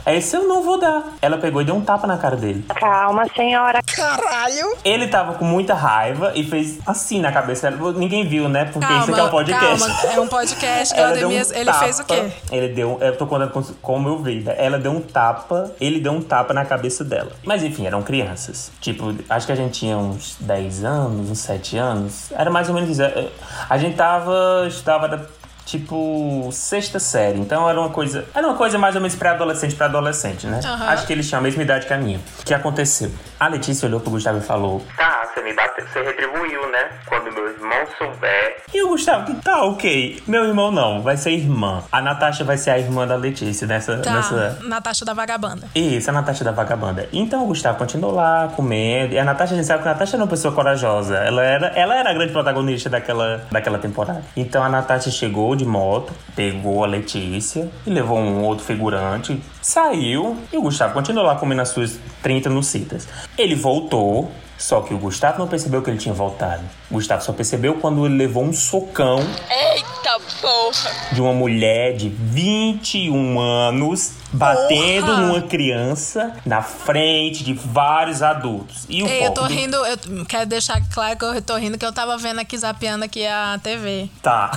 [0.06, 1.02] Esse eu não vou dar.
[1.20, 2.64] Ela pegou e deu um tapa na cara dele.
[2.68, 3.80] Calma, senhora.
[3.82, 4.76] Caralho!
[4.84, 7.92] Ele tava com muita raiva e fez assim na cabeça dela.
[7.92, 8.64] Ninguém viu, né?
[8.66, 9.78] Porque isso aqui é um podcast.
[9.78, 10.94] calma, é um podcast.
[10.94, 12.32] Ela deu um Claudemias, ele fez o tapa, quê?
[12.50, 12.98] Ele deu.
[13.00, 14.44] Eu tô contando com- como eu vi.
[14.56, 17.32] Ela deu um tapa, ele deu um tapa na cabeça dela.
[17.44, 18.70] Mas enfim, eram crianças.
[18.80, 22.30] Tipo, acho que a gente tinha uns 10 anos, uns 7 anos.
[22.32, 23.02] Era mais ou menos isso.
[23.02, 23.28] É,
[23.68, 24.64] A gente tava.
[24.68, 25.20] Estava da,
[25.64, 27.38] tipo sexta série.
[27.38, 28.24] Então era uma coisa.
[28.34, 30.60] Era uma coisa mais ou menos pré-adolescente pra adolescente, né?
[30.64, 30.86] Aham.
[30.88, 32.18] Acho que eles tinham a mesma idade que a minha.
[32.40, 33.10] O que aconteceu?
[33.38, 36.90] A Letícia olhou pro Gustavo e falou: Tá, você me bateu, você retribuiu, né?
[37.06, 38.62] Quando meu irmão souber.
[38.72, 40.22] E o Gustavo, tá, ok.
[40.26, 41.82] Meu irmão não, vai ser irmã.
[41.90, 43.98] A Natasha vai ser a irmã da Letícia nessa.
[43.98, 44.58] Tá, nessa...
[44.62, 45.68] Natasha da Vagabanda.
[45.74, 47.08] Isso, a Natasha da vagabanda.
[47.12, 49.14] Então o Gustavo continuou lá, comendo.
[49.14, 51.16] E a Natasha, a gente sabe que a Natasha era uma pessoa corajosa.
[51.16, 54.22] Ela era, ela era a grande protagonista daquela, daquela temporada.
[54.36, 60.36] Então a Natasha chegou de moto, pegou a Letícia e levou um outro figurante, saiu.
[60.52, 63.08] E o Gustavo continuou lá comendo as suas 30 nucitas.
[63.38, 64.30] Ele voltou.
[64.62, 66.62] Só que o Gustavo não percebeu que ele tinha voltado.
[66.88, 69.18] O Gustavo só percebeu quando ele levou um socão
[69.50, 70.90] Eita porra!
[71.10, 75.18] de uma mulher de 21 anos batendo Porra!
[75.20, 78.86] numa criança na frente de vários adultos.
[78.88, 81.76] E o Ei, eu tô pobre- rindo, eu quero deixar claro que eu tô rindo
[81.78, 84.08] que eu tava vendo aqui, zapeando aqui a TV.
[84.22, 84.50] Tá.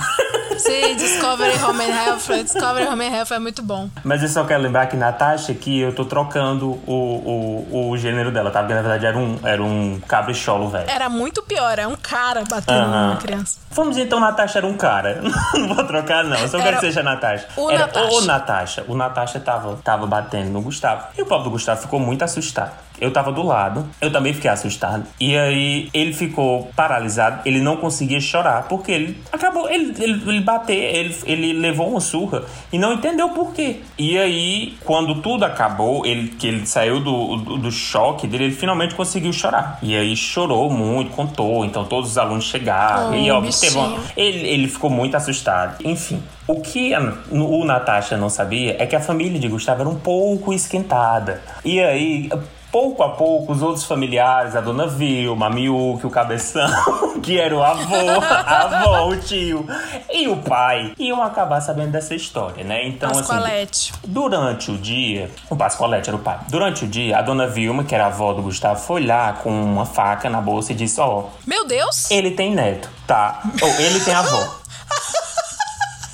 [0.58, 3.88] Sim, Discovery Home and Health, Discovery Home and Health é muito bom.
[4.04, 8.30] Mas eu só quero lembrar que Natasha, que eu tô trocando o, o, o gênero
[8.30, 8.60] dela, tá?
[8.60, 10.88] Porque na verdade era um, era um cabricholo, velho.
[10.88, 13.58] Era muito pior, é um cara batendo numa criança.
[13.70, 15.20] Vamos então, Natasha era um cara.
[15.54, 16.36] Não vou trocar, não.
[16.38, 17.46] Eu só quero Era que seja Natasha.
[17.56, 18.06] o era Natasha.
[18.16, 18.84] o Natasha.
[18.88, 21.08] O Natasha tava, tava batendo no Gustavo.
[21.16, 22.85] E o pobre do Gustavo ficou muito assustado.
[23.00, 25.04] Eu tava do lado, eu também fiquei assustado.
[25.20, 30.40] E aí ele ficou paralisado, ele não conseguia chorar, porque ele acabou, ele, ele, ele
[30.40, 33.80] bateu, ele, ele levou uma surra e não entendeu por quê.
[33.98, 38.54] E aí, quando tudo acabou, ele, que ele saiu do, do, do choque dele, ele
[38.54, 39.78] finalmente conseguiu chorar.
[39.82, 43.10] E aí chorou muito, contou, então todos os alunos chegaram.
[43.10, 45.76] Oh, e ó, teve uma, ele, ele ficou muito assustado.
[45.84, 49.88] Enfim, o que a, o Natasha não sabia é que a família de Gustavo era
[49.88, 51.42] um pouco esquentada.
[51.64, 52.30] E aí,
[52.76, 56.68] pouco a pouco, os outros familiares, a dona Vilma, a Miúque, o Cabeção,
[57.24, 59.66] que era o avô, a avó, o tio
[60.12, 62.86] e o pai, iam acabar sabendo dessa história, né?
[62.86, 63.94] Então, assim, Pascoalete.
[64.06, 66.38] Durante o dia, o Pascoalete era o pai.
[66.50, 69.50] Durante o dia, a dona Vilma, que era a avó do Gustavo, foi lá com
[69.50, 72.10] uma faca na bolsa e disse: Ó, Meu Deus!
[72.10, 73.40] ele tem neto, tá?
[73.62, 74.38] Ou ele tem avó.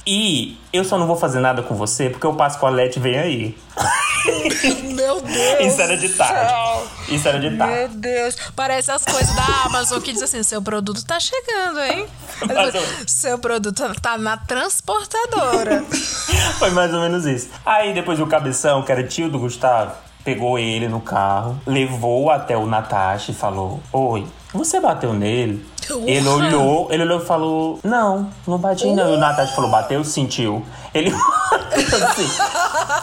[0.04, 3.58] E eu só não vou fazer nada com você porque o Pascoalete vem aí.
[4.94, 5.72] Meu Deus!
[5.72, 6.52] Isso era de tarde.
[7.08, 7.74] Isso era de tarde.
[7.74, 12.06] Meu Deus, parece as coisas da Amazon que diz assim: seu produto tá chegando, hein?
[13.06, 15.84] Seu produto tá na transportadora.
[16.58, 17.48] Foi mais ou menos isso.
[17.64, 19.92] Aí depois o cabeção, que era tio do Gustavo,
[20.24, 25.64] pegou ele no carro, levou até o Natasha e falou: Oi, você bateu nele?
[26.06, 29.12] Ele olhou, ele olhou e falou: Não, não bati não.
[29.12, 30.64] E o Natasha falou: Bateu, sentiu.
[30.94, 32.28] Ele assim,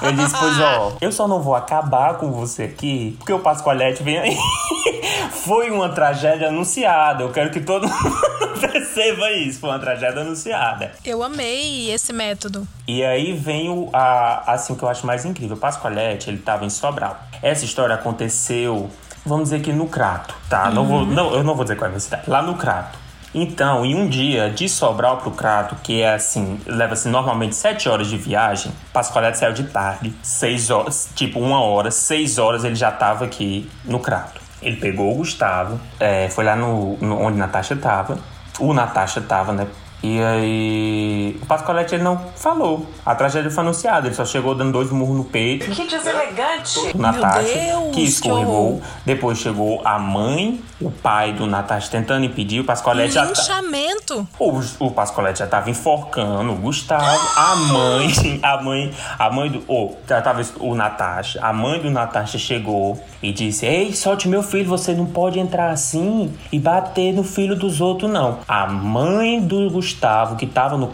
[0.01, 4.03] ele disse: Pois ó, eu só não vou acabar com você aqui, porque o Pascoalete
[4.03, 4.37] vem aí.
[5.43, 7.23] Foi uma tragédia anunciada.
[7.23, 8.19] Eu quero que todo mundo
[8.59, 9.59] perceba isso.
[9.59, 10.91] Foi uma tragédia anunciada.
[11.03, 12.67] Eu amei esse método.
[12.87, 15.55] E aí vem o, a, assim, o que eu acho mais incrível.
[15.55, 17.17] O Pascoalete, ele tava em Sobral.
[17.41, 18.89] Essa história aconteceu,
[19.25, 20.69] vamos dizer que no Crato, tá?
[20.69, 22.23] Não vou, não, eu não vou dizer qual é a minha cidade.
[22.27, 22.97] Lá no Crato.
[23.33, 28.07] Então, em um dia, de Sobral pro Crato, que é assim, leva-se normalmente sete horas
[28.07, 32.91] de viagem, Pascoalete saiu de tarde, seis horas, tipo uma hora, seis horas ele já
[32.91, 34.41] tava aqui no Crato.
[34.61, 38.17] Ele pegou o Gustavo, é, foi lá no, no- onde Natasha tava,
[38.59, 39.67] o Natasha tava, né?
[40.01, 42.85] E aí, o Pascoalete ele não falou.
[43.05, 45.69] A tragédia foi anunciada, ele só chegou dando dois murros no peito.
[45.69, 46.97] Que deselegante.
[46.97, 48.79] Natasha, Deus, que escorregou.
[48.79, 48.99] que.
[49.05, 52.61] Depois chegou a mãe, o pai do Natasha tentando impedir.
[52.61, 53.29] O Pascoalete já tá...
[53.29, 54.27] Linchamento.
[54.39, 58.09] O, o Pascoalete já tava enforcando o Gustavo, a mãe,
[58.41, 59.63] a mãe, a mãe do.
[59.67, 61.39] Oh, já tava o Natasha.
[61.41, 65.71] A mãe do Natasha chegou e disse: Ei, solte meu filho, você não pode entrar
[65.71, 68.39] assim e bater no filho dos outros, não.
[68.47, 69.88] A mãe do Gustavo,
[70.35, 70.91] que tava no,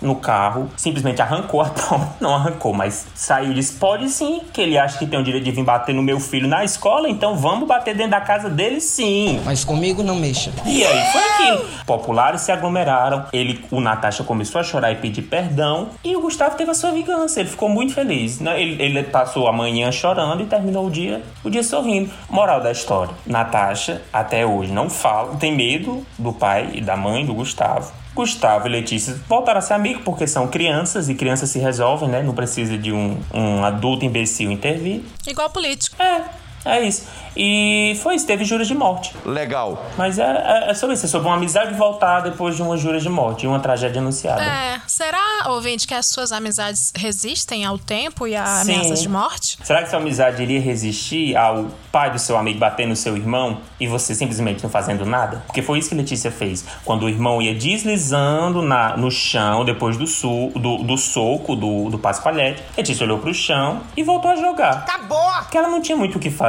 [0.00, 2.08] no carro, simplesmente arrancou a porta.
[2.20, 5.44] Não arrancou, mas saiu e disse: Pode sim, que ele acha que tem o direito
[5.44, 8.80] de vir bater no meu filho na escola, então vamos bater dentro da casa dele
[8.80, 9.40] sim.
[9.44, 10.52] Mas comigo não mexa.
[10.64, 11.68] E aí foi aquilo.
[11.86, 13.26] Populares se aglomeraram.
[13.32, 15.88] Ele, o Natasha começou a chorar e pedir perdão.
[16.04, 17.40] E o Gustavo teve a sua vingança.
[17.40, 18.40] Ele ficou muito feliz.
[18.40, 18.60] né?
[18.60, 22.10] Ele, ele passou a manhã chorando e terminou o dia, o dia sorrindo.
[22.28, 27.24] Moral da história: Natasha até hoje não fala, tem medo do pai e da mãe
[27.24, 27.92] do Gustavo.
[28.18, 32.20] Gustavo e Letícia voltaram a ser amigos porque são crianças e crianças se resolvem, né?
[32.20, 35.02] Não precisa de um, um adulto imbecil intervir.
[35.24, 35.94] Igual político.
[36.02, 36.24] É,
[36.64, 37.06] é isso.
[37.36, 39.14] E foi isso, teve juras de morte.
[39.24, 39.86] Legal.
[39.96, 43.02] Mas é, é, é sobre isso, é sobre uma amizade voltar depois de uma juras
[43.02, 44.42] de morte, de uma tragédia anunciada.
[44.42, 48.72] É, será, ouvinte, que as suas amizades resistem ao tempo e a Sim.
[48.72, 49.56] ameaças de morte?
[49.62, 53.60] Será que sua amizade iria resistir ao pai do seu amigo bater no seu irmão
[53.78, 55.42] e você simplesmente não fazendo nada?
[55.46, 56.64] Porque foi isso que Letícia fez.
[56.84, 61.88] Quando o irmão ia deslizando na, no chão depois do, su, do, do soco do,
[61.88, 64.72] do Pascoalete, Letícia olhou pro chão e voltou a jogar.
[64.72, 65.18] Acabou.
[65.42, 66.47] Porque ela não tinha muito o que fazer.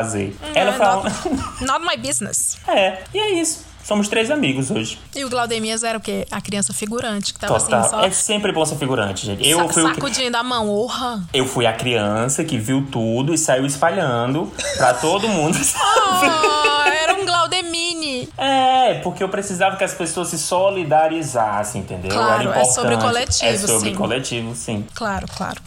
[0.56, 1.10] Ela É, falava.
[1.10, 2.58] not, not my business.
[2.68, 3.68] é, e é isso.
[3.84, 5.00] Somos três amigos hoje.
[5.16, 6.24] E o Glaudemias era o quê?
[6.30, 7.80] A criança figurante, que tava Total.
[7.80, 9.48] assim, só É sempre bom ser figurante, gente.
[9.50, 11.24] Eu sa- fui, o, sacudindo a mão, orra.
[11.34, 15.58] eu fui a criança que viu tudo e saiu espalhando pra todo mundo.
[16.22, 18.30] Ah, era um Glaudemini.
[18.38, 22.12] É, porque eu precisava que as pessoas se solidarizassem, entendeu?
[22.12, 23.96] Claro, Era é sobre o coletivo, É sobre sim.
[23.96, 24.86] coletivo, sim.
[24.94, 25.60] Claro, claro.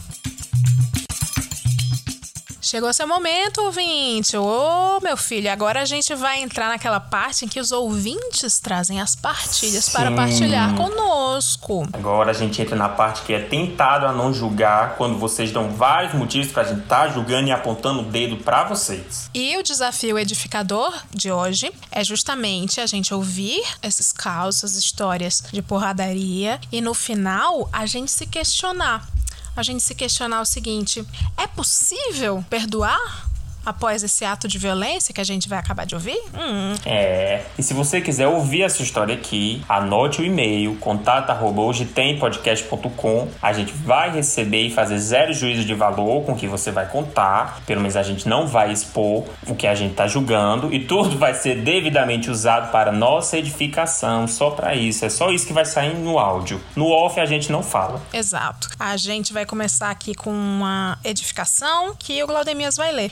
[2.73, 4.35] Chegou seu momento, ouvinte.
[4.35, 8.99] Ô, meu filho, agora a gente vai entrar naquela parte em que os ouvintes trazem
[8.99, 10.15] as partilhas para Sim.
[10.15, 11.87] partilhar conosco.
[11.93, 15.69] Agora a gente entra na parte que é tentado a não julgar, quando vocês dão
[15.69, 19.29] vários motivos pra gente estar julgando e apontando o dedo pra vocês.
[19.35, 25.61] E o desafio edificador de hoje é justamente a gente ouvir esses casos, histórias de
[25.61, 29.12] porradaria e no final a gente se questionar.
[29.55, 31.05] A gente se questionar o seguinte:
[31.37, 33.32] é possível perdoar
[33.65, 36.19] após esse ato de violência que a gente vai acabar de ouvir?
[36.33, 36.73] Hum.
[36.85, 37.43] É.
[37.57, 43.27] E se você quiser ouvir essa história aqui, anote o e-mail contato@hojetempodcast.com.
[43.41, 46.87] A gente vai receber e fazer zero juízo de valor com o que você vai
[46.87, 47.61] contar.
[47.65, 51.17] Pelo menos a gente não vai expor o que a gente tá julgando e tudo
[51.17, 55.05] vai ser devidamente usado para nossa edificação, só para isso.
[55.05, 56.61] É só isso que vai sair no áudio.
[56.75, 58.01] No off a gente não fala.
[58.13, 58.69] Exato.
[58.79, 63.09] A gente vai começar aqui com uma edificação que o Glaudemias vai ler.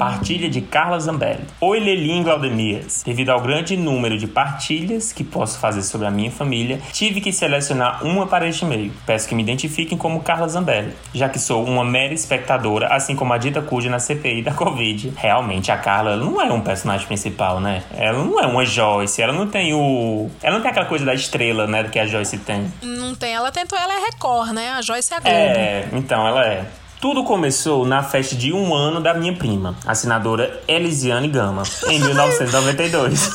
[0.00, 1.44] Partilha de Carla Zambelli.
[1.60, 3.02] Oi, Lelim Glaudemias.
[3.04, 7.30] Devido ao grande número de partilhas que posso fazer sobre a minha família, tive que
[7.30, 8.90] selecionar uma para este e-mail.
[9.04, 13.34] Peço que me identifiquem como Carla Zambelli, já que sou uma mera espectadora, assim como
[13.34, 15.12] a dita cuja na CPI da Covid.
[15.16, 17.82] Realmente, a Carla não é um personagem principal, né?
[17.94, 20.30] Ela não é uma Joyce, ela não tem o.
[20.42, 21.84] Ela não tem aquela coisa da estrela, né?
[21.84, 22.72] Que a Joyce tem.
[22.80, 23.34] Não tem.
[23.34, 24.70] Ela tentou, ela é Record, né?
[24.70, 25.36] A Joyce é a Globo.
[25.36, 26.64] É, então ela é.
[27.00, 31.98] Tudo começou na festa de um ano da minha prima, a senadora Elisiane Gama, em
[32.04, 33.30] 1992.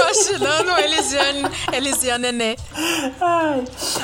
[0.00, 2.56] Imaginando Elisiane, Elisiane Nenê.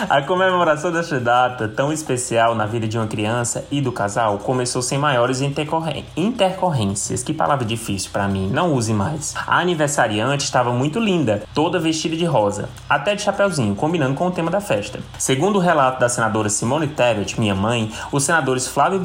[0.09, 4.83] A comemoração desta data, tão especial na vida de uma criança e do casal, começou
[4.83, 7.23] sem maiores intercorrências.
[7.23, 9.35] Que palavra difícil para mim, não use mais.
[9.47, 14.31] A aniversariante estava muito linda, toda vestida de rosa, até de chapeuzinho, combinando com o
[14.31, 15.01] tema da festa.
[15.19, 19.01] Segundo o relato da senadora Simone Tebet, minha mãe, os senadores Flávio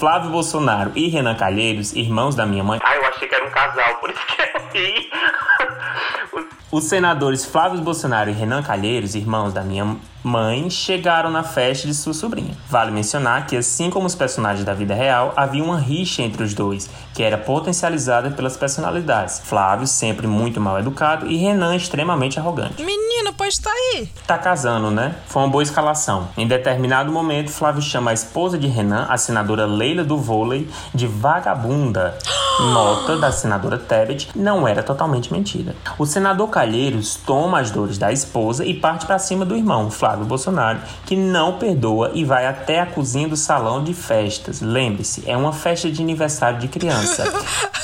[0.00, 2.80] Flávio Bolsonaro e Renan Calheiros, irmãos da minha mãe.
[2.82, 5.10] Ah, eu achei que era um casal, por isso que eu ri.
[6.72, 11.94] Os senadores Flávio Bolsonaro e Renan Calheiros, irmãos da minha mãe, chegaram na festa de
[11.94, 12.56] sua sobrinha.
[12.68, 16.54] Vale mencionar que, assim como os personagens da vida real, havia uma rixa entre os
[16.54, 19.40] dois, que era potencializada pelas personalidades.
[19.44, 22.82] Flávio, sempre muito mal educado, e Renan, extremamente arrogante.
[22.82, 24.08] Menino, pois tá aí.
[24.26, 25.14] Tá casando, né?
[25.26, 26.28] Foi uma boa escalação.
[26.36, 31.06] Em determinado momento, Flávio chama a esposa de Renan, a senadora Leila do vôlei, de
[31.06, 32.18] vagabunda.
[32.60, 35.74] Nota da senadora Tebet não era totalmente mentira.
[35.98, 40.09] O senador Calheiros toma as dores da esposa e parte para cima do irmão, Flávio
[40.18, 44.60] Bolsonaro, que não perdoa e vai até a cozinha do salão de festas.
[44.60, 47.24] Lembre-se, é uma festa de aniversário de criança.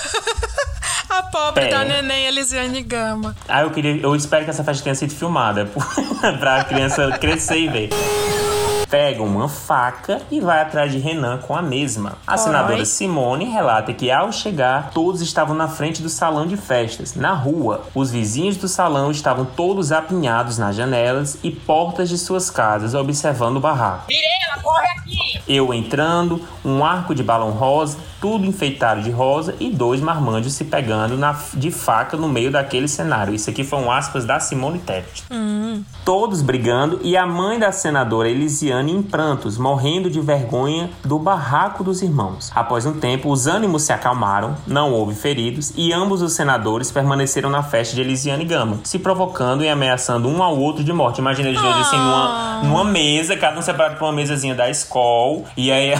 [1.08, 3.34] A pobre da neném Elisiane Gama.
[3.48, 4.02] Ah, eu queria.
[4.02, 5.66] Eu espero que essa festa tenha sido filmada
[6.38, 7.90] pra criança crescer e ver
[8.88, 12.18] pega uma faca e vai atrás de Renan com a mesma.
[12.26, 17.14] A senadora Simone relata que ao chegar, todos estavam na frente do salão de festas,
[17.14, 17.82] na rua.
[17.94, 23.56] Os vizinhos do salão estavam todos apinhados nas janelas e portas de suas casas, observando
[23.56, 24.06] o barraco.
[24.08, 25.42] Mirela, corre aqui!
[25.48, 30.64] Eu entrando, um arco de balão rosa, tudo enfeitado de rosa e dois marmanjos se
[30.64, 33.34] pegando na, de faca no meio daquele cenário.
[33.34, 35.24] Isso aqui foi um aspas da Simone Tebet.
[35.30, 35.82] Hum.
[36.04, 41.82] Todos brigando e a mãe da senadora Elisiane em prantos, morrendo de vergonha do barraco
[41.82, 42.50] dos irmãos.
[42.54, 47.50] Após um tempo, os ânimos se acalmaram, não houve feridos e ambos os senadores permaneceram
[47.50, 51.20] na festa de Elisiane Gama, se provocando e ameaçando um ao outro de morte.
[51.20, 51.80] Imagina eles dois ah.
[51.80, 55.92] assim numa, numa mesa, cada um separado por uma mesazinha da escola, e aí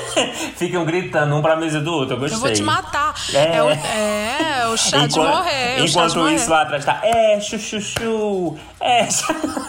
[0.56, 2.14] ficam gritando um pra mesa do outro.
[2.14, 2.36] Eu gostei.
[2.36, 3.14] Eu vou te matar.
[3.32, 5.84] É, é, o, é, o chá enquanto, de morrer.
[5.84, 9.08] Enquanto isso lá atrás tá, é, chuchuchu, é,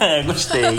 [0.00, 0.76] é, gostei.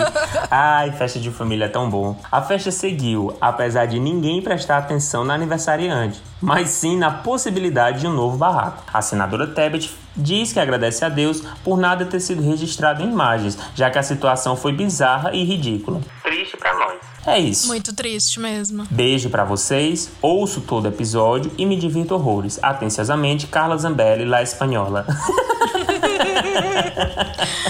[0.50, 2.16] Ai, festa de família é tão bom.
[2.30, 8.06] A festa seguiu, apesar de ninguém prestar atenção na aniversariante, mas sim na possibilidade de
[8.06, 8.82] um novo barraco.
[8.92, 13.58] A senadora Tebet diz que agradece a Deus por nada ter sido registrado em imagens,
[13.74, 16.00] já que a situação foi bizarra e ridícula.
[17.26, 17.68] É isso.
[17.68, 18.86] Muito triste mesmo.
[18.90, 22.58] Beijo para vocês, ouço todo episódio e me divirto horrores.
[22.62, 25.06] Atenciosamente, Carla Zambelli, La Espanhola.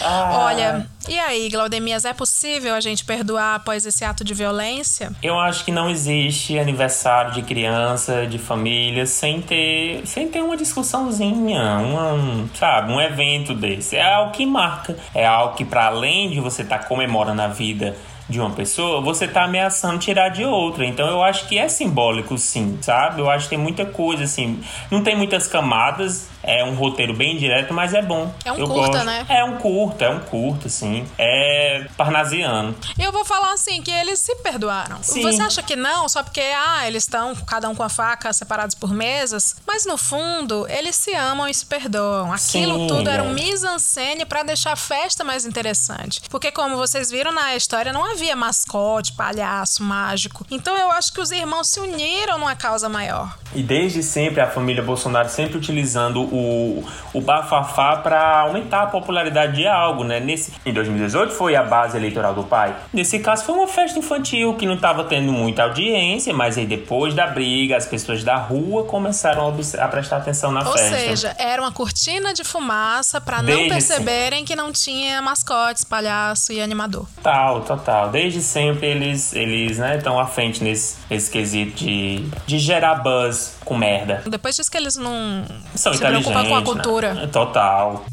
[0.00, 0.44] Ah.
[0.44, 5.10] Olha, e aí, Glaudemias, é possível a gente perdoar após esse ato de violência?
[5.22, 10.56] Eu acho que não existe aniversário de criança, de família, sem ter, sem ter uma
[10.56, 13.96] discussãozinha, uma, sabe, um evento desse.
[13.96, 17.48] É algo que marca, é algo que para além de você estar tá comemorando a
[17.48, 17.96] vida
[18.28, 20.84] de uma pessoa, você tá ameaçando tirar de outra.
[20.84, 23.20] Então eu acho que é simbólico sim, sabe?
[23.20, 27.36] Eu acho que tem muita coisa assim, não tem muitas camadas, é um roteiro bem
[27.36, 28.32] direto, mas é bom.
[28.42, 29.04] É um eu curta, gosto.
[29.04, 29.26] né?
[29.28, 31.06] É um curta, é um curta, sim.
[31.18, 32.74] É parnasiano.
[32.98, 34.96] E eu vou falar assim, que eles se perdoaram.
[35.02, 35.20] Sim.
[35.20, 38.74] Você acha que não, só porque, ah, eles estão cada um com a faca, separados
[38.74, 42.32] por mesas, mas no fundo, eles se amam e se perdoam.
[42.32, 43.12] Aquilo sim, tudo é.
[43.12, 46.22] era um mise-en-scène pra deixar a festa mais interessante.
[46.30, 50.46] Porque como vocês viram na história, não havia mascote, palhaço, mágico.
[50.50, 53.36] Então eu acho que os irmãos se uniram numa causa maior.
[53.54, 58.86] E desde sempre a família Bolsonaro sempre utilizando o o, o bafafá para aumentar a
[58.86, 60.20] popularidade de algo, né?
[60.20, 62.74] Nesse, em 2018 foi a base eleitoral do pai.
[62.92, 67.14] Nesse caso foi uma festa infantil que não estava tendo muita audiência, mas aí depois
[67.14, 70.96] da briga, as pessoas da rua começaram a, a prestar atenção na Ou festa.
[70.96, 74.44] Ou seja, era uma cortina de fumaça para não perceberem sempre.
[74.44, 77.06] que não tinha mascotes, palhaço e animador.
[77.16, 78.10] Total, total.
[78.10, 83.56] Desde sempre eles eles, né, estão à frente nesse, nesse quesito de, de gerar buzz
[83.64, 84.22] com merda.
[84.26, 85.92] Depois diz que eles não São
[86.28, 86.64] se preocupam com a né?
[86.64, 87.28] cultura.
[87.28, 88.04] Total.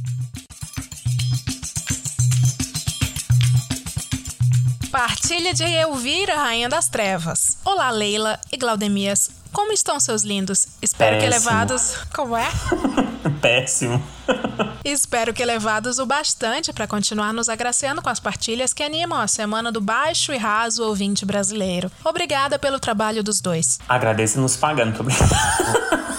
[4.92, 7.58] Partilha de Elvira, Rainha das Trevas.
[7.66, 9.30] Olá, Leila e Glaudemias.
[9.52, 10.68] Como estão seus lindos?
[10.82, 11.32] Espero Péssimo.
[11.32, 11.96] que elevados.
[12.14, 12.48] Como é?
[13.42, 14.02] Péssimo.
[14.84, 19.28] Espero que elevados o bastante para continuar nos agraciando com as partilhas que animam a
[19.28, 21.92] semana do baixo e raso ouvinte brasileiro.
[22.04, 23.80] Obrigada pelo trabalho dos dois.
[23.88, 25.04] Agradeço nos pagando.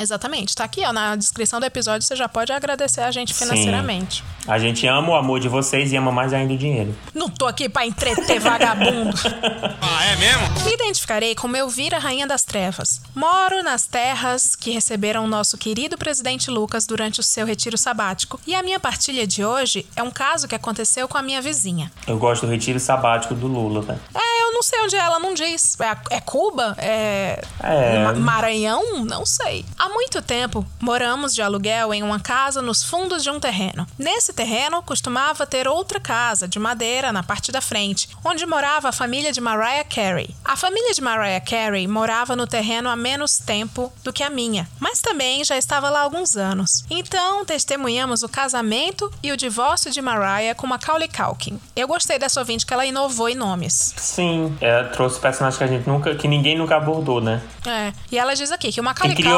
[0.00, 0.54] Exatamente.
[0.54, 4.24] Tá aqui, ó, na descrição do episódio você já pode agradecer a gente financeiramente.
[4.24, 4.50] Sim.
[4.50, 6.96] A gente ama o amor de vocês e ama mais ainda o dinheiro.
[7.14, 9.14] Não tô aqui pra entreter vagabundo.
[9.80, 10.64] ah, é mesmo?
[10.64, 13.02] Me identificarei como Elvira Rainha das Trevas.
[13.14, 18.40] Moro nas terras que receberam nosso querido presidente Lucas durante o seu retiro sabático.
[18.46, 21.92] E a minha partilha de hoje é um caso que aconteceu com a minha vizinha.
[22.06, 24.00] Eu gosto do retiro sabático do Lula, velho.
[24.14, 25.76] É, eu não sei onde ela não diz.
[25.78, 26.74] É, é Cuba?
[26.78, 27.42] É.
[27.62, 28.12] É.
[28.14, 29.04] Maranhão?
[29.04, 29.64] Não sei.
[29.78, 33.86] Há muito tempo, moramos de aluguel em uma casa nos fundos de um terreno.
[33.98, 38.92] Nesse terreno, costumava ter outra casa, de madeira, na parte da frente, onde morava a
[38.92, 40.34] família de Mariah Carey.
[40.44, 44.68] A família de Mariah Carey morava no terreno há menos tempo do que a minha,
[44.78, 46.84] mas também já estava lá há alguns anos.
[46.90, 51.60] Então, testemunhamos o casamento e o divórcio de Mariah com Macaulay Culkin.
[51.74, 53.94] Eu gostei dessa ouvinte que ela inovou em nomes.
[53.96, 57.42] Sim, ela trouxe personagens que a gente nunca, que ninguém nunca abordou, né?
[57.66, 59.28] É, e ela diz aqui que o Macaulay Culkin...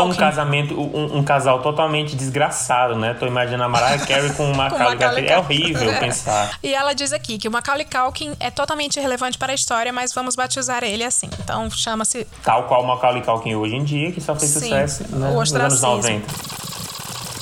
[0.43, 3.15] um casamento, um, um, casal totalmente desgraçado, né?
[3.15, 5.27] Tô imaginando a Mariah Carey com o Macaulay Culkin.
[5.27, 6.01] É horrível é.
[6.01, 6.59] pensar.
[6.63, 10.13] E ela diz aqui que o Macaulay Culkin é totalmente irrelevante para a história, mas
[10.13, 11.29] vamos batizar ele assim.
[11.43, 12.27] Então chama-se...
[12.43, 15.55] Tal qual o Macaulay Culkin hoje em dia, que só fez Sim, sucesso né, nos
[15.55, 16.27] anos 90.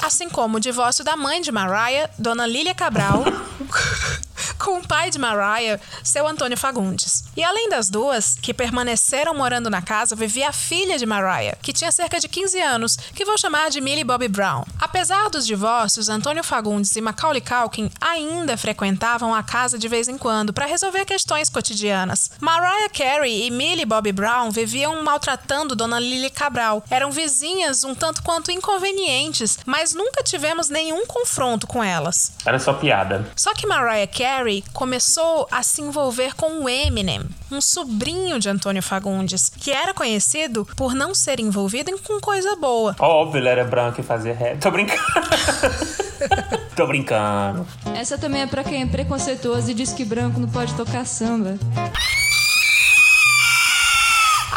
[0.03, 3.23] Assim como o divórcio da mãe de Mariah, Dona Lília Cabral,
[4.55, 7.25] com o pai de Mariah, seu Antônio Fagundes.
[7.37, 11.73] E além das duas, que permaneceram morando na casa, vivia a filha de Mariah, que
[11.73, 14.65] tinha cerca de 15 anos, que vou chamar de Millie Bobby Brown.
[14.81, 20.19] Apesar dos divórcios, Antônio Fagundes e Macaulay Culkin ainda frequentavam a casa de vez em
[20.19, 22.31] quando para resolver questões cotidianas.
[22.41, 26.83] Mariah Carey e Millie Bobby Brown viviam maltratando Dona Lily Cabral.
[26.91, 32.33] Eram vizinhas um tanto quanto inconvenientes, mas nunca tivemos nenhum confronto com elas.
[32.45, 33.31] Era só piada.
[33.37, 34.40] Só que Mariah Carey
[34.73, 37.21] começou a se envolver com o Eminem,
[37.51, 42.97] um sobrinho de Antônio Fagundes, que era conhecido por não ser envolvido com coisa boa.
[42.99, 44.57] Óbvio, ele era branco e fazia ré.
[44.57, 45.01] Tô brincando.
[46.75, 47.67] Tô brincando.
[47.95, 51.59] Essa também é pra quem é preconceituoso e diz que branco não pode tocar samba.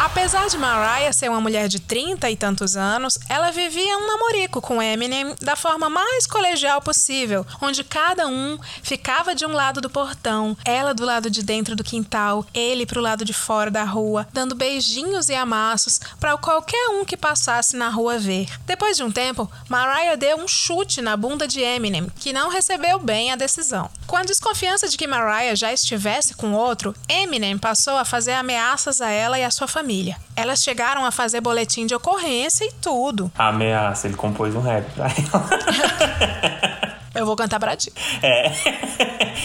[0.04, 4.60] Apesar de Mariah ser uma mulher de 30 e tantos anos, ela vivia um namorico
[4.60, 9.88] com Eminem da forma mais colegial possível, onde cada um ficava de um lado do
[9.88, 14.28] portão, ela do lado de dentro do quintal, ele pro lado de fora da rua,
[14.30, 18.46] dando beijinhos e amassos para qualquer um que passasse na rua ver.
[18.66, 22.98] Depois de um tempo, Mariah deu um chute na bunda de Eminem, que não recebeu
[22.98, 23.90] bem a decisão.
[24.06, 29.00] Com a desconfiança de que Mariah já estivesse com outro, Eminem passou a fazer ameaças
[29.00, 29.93] a ela e a sua família.
[30.34, 33.30] Elas chegaram a fazer boletim de ocorrência e tudo.
[33.36, 36.84] Ameaça, ele compôs um rap pra ela.
[37.14, 37.92] Eu vou cantar pra ti.
[38.20, 38.46] É.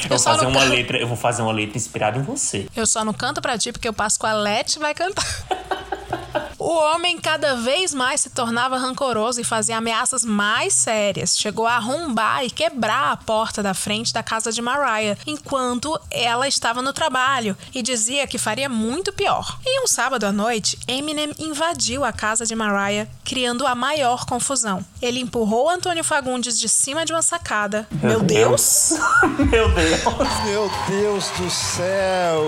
[0.05, 2.65] Eu, vou fazer uma letra, eu vou fazer uma letra inspirada em você.
[2.75, 5.23] Eu só não canto pra ti porque eu passo com a Lete vai cantar.
[6.69, 11.35] O homem cada vez mais se tornava rancoroso e fazia ameaças mais sérias.
[11.35, 16.47] Chegou a arrombar e quebrar a porta da frente da casa de Mariah enquanto ela
[16.47, 19.57] estava no trabalho e dizia que faria muito pior.
[19.65, 24.85] Em um sábado à noite, Eminem invadiu a casa de Mariah, criando a maior confusão.
[25.01, 27.87] Ele empurrou Antônio Fagundes de cima de uma sacada.
[27.89, 28.91] Meu, Meu Deus!
[28.91, 28.99] Deus.
[29.49, 30.03] Meu Deus!
[30.45, 32.43] Meu Deus do céu!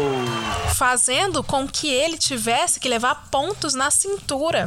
[0.76, 4.11] Fazendo com que ele tivesse que levar pontos na cintura.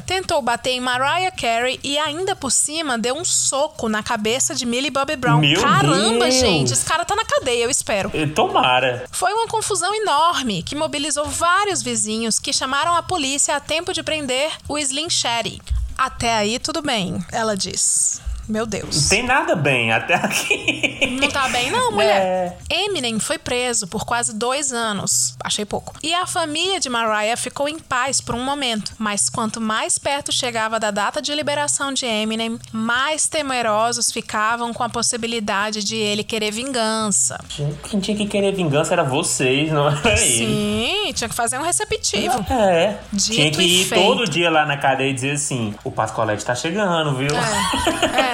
[0.07, 4.66] Tentou bater em Mariah Carey e ainda por cima deu um soco na cabeça de
[4.66, 5.40] Millie Bobby Brown.
[5.40, 6.34] Meu Caramba, Deus.
[6.34, 8.11] gente, esse cara tá na cadeia, eu espero.
[8.34, 9.07] Tomara.
[9.11, 14.03] Foi uma confusão enorme que mobilizou vários vizinhos que chamaram a polícia a tempo de
[14.03, 15.61] prender o Slim Shady.
[15.97, 18.20] Até aí tudo bem, ela diz.
[18.49, 19.03] Meu Deus.
[19.03, 21.18] Não tem nada bem até aqui.
[21.20, 22.57] Não tá bem, não, mulher.
[22.70, 22.84] É.
[22.84, 25.34] Eminem foi preso por quase dois anos.
[25.42, 25.95] Achei pouco.
[26.03, 28.92] E a família de Mariah ficou em paz por um momento.
[28.99, 34.82] Mas quanto mais perto chegava da data de liberação de Eminem, mais temerosos ficavam com
[34.82, 37.38] a possibilidade de ele querer vingança.
[37.88, 41.05] Quem tinha que querer vingança era vocês, não era ele.
[41.07, 42.45] Sim, tinha que fazer um receptivo.
[42.51, 42.99] É.
[43.12, 44.05] Dito tinha que ir feito.
[44.05, 47.28] todo dia lá na cadeia e dizer assim: o Pascolete tá chegando, viu?
[47.34, 48.20] É,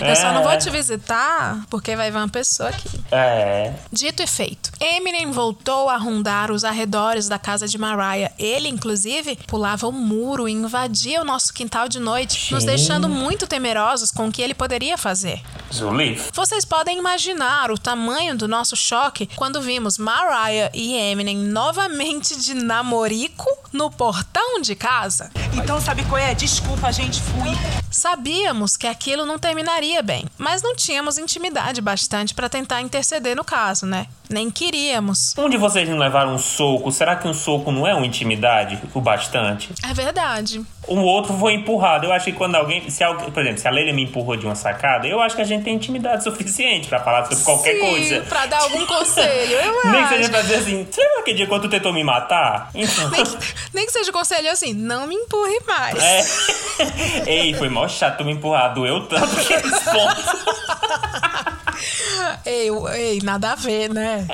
[0.00, 2.88] Eu só não vou te visitar porque vai vir uma pessoa aqui.
[3.10, 3.72] É.
[3.92, 4.70] Dito e feito.
[4.80, 8.32] Eminem voltou a rondar os arredores da casa de Mariah.
[8.38, 12.76] Ele, inclusive, pulava o muro e invadia o nosso quintal de noite, nos Gente.
[12.76, 15.42] deixando muito temerosos com o que ele poderia fazer.
[15.72, 16.30] Zulif.
[16.32, 22.54] Vocês podem imaginar o tamanho do nosso choque quando vimos Mariah e Eminem novamente de
[22.54, 25.30] namorico no portão de casa.
[25.52, 26.34] Então sabe qual é?
[26.34, 27.50] Desculpa, gente, fui.
[27.90, 33.44] Sabíamos que aquilo não terminaria bem, mas não tínhamos intimidade bastante para tentar interceder no
[33.44, 34.06] caso, né?
[34.30, 35.34] Nem queríamos.
[35.36, 36.90] Um de vocês não levaram um soco?
[36.90, 39.70] Será que um soco não é uma intimidade o bastante?
[39.88, 40.64] É verdade.
[40.86, 42.06] O outro foi empurrado.
[42.06, 42.88] Eu acho que quando alguém.
[42.90, 45.42] Se alguém, por exemplo, se a Leila me empurrou de uma sacada, eu acho que
[45.42, 48.20] a gente tem intimidade suficiente pra falar sobre qualquer Sim, coisa.
[48.22, 50.14] Pra dar algum conselho, eu Nem que acho.
[50.16, 52.70] seja pra dizer assim, você lembra aquele dia quando tu tentou me matar?
[52.74, 53.38] Então, Nem que,
[53.72, 55.98] nem que seja conselho assim, não me empurre mais.
[56.02, 56.24] É.
[57.30, 60.24] Ei, foi mó chato tu me empurrar, doeu tanto que eles pontos.
[62.44, 64.26] Ei, ei, nada a ver, né?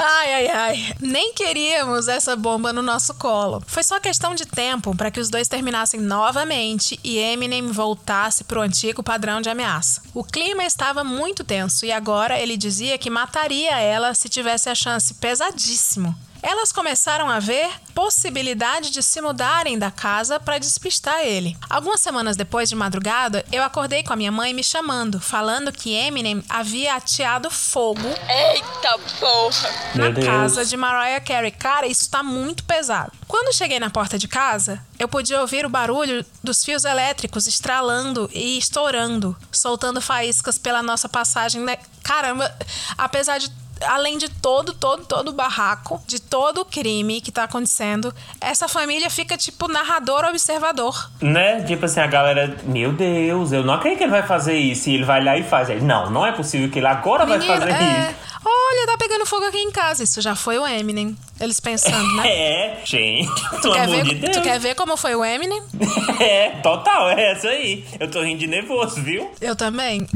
[0.00, 0.94] Ai, ai, ai.
[1.00, 3.60] Nem queríamos essa bomba no nosso colo.
[3.66, 8.60] Foi só questão de tempo para que os dois terminassem novamente e Eminem voltasse pro
[8.60, 10.00] antigo padrão de ameaça.
[10.14, 14.74] O clima estava muito tenso e agora ele dizia que mataria ela se tivesse a
[14.74, 16.14] chance pesadíssimo.
[16.42, 21.56] Elas começaram a ver possibilidade de se mudarem da casa para despistar ele.
[21.68, 25.94] Algumas semanas depois de madrugada, eu acordei com a minha mãe me chamando, falando que
[25.94, 29.70] Eminem havia ateado fogo Eita porra!
[29.96, 31.50] na casa de Mariah Carey.
[31.50, 33.12] Cara, isso tá muito pesado.
[33.26, 38.30] Quando cheguei na porta de casa, eu podia ouvir o barulho dos fios elétricos estralando
[38.32, 41.60] e estourando, soltando faíscas pela nossa passagem.
[41.62, 41.78] Né?
[42.02, 42.50] Caramba,
[42.96, 43.50] apesar de
[43.86, 48.68] além de todo, todo, todo o barraco, de todo o crime que tá acontecendo, essa
[48.68, 51.10] família fica tipo narrador observador.
[51.20, 51.62] Né?
[51.62, 54.88] Tipo assim, a galera, meu Deus, eu não acredito que ele vai fazer isso.
[54.90, 55.70] E ele vai lá e faz.
[55.70, 58.28] Aí, não, não é possível que ele agora vai Menino, fazer é, isso.
[58.44, 60.02] Olha, tá pegando fogo aqui em casa.
[60.02, 61.16] Isso já foi o Eminem.
[61.40, 62.28] Eles pensando, né?
[62.28, 63.30] É, gente,
[63.62, 65.62] Tu quer, ver, de tu quer ver como foi o Eminem?
[66.20, 67.84] É, total, é essa aí.
[68.00, 69.30] Eu tô rindo de nervoso, viu?
[69.40, 70.06] Eu também.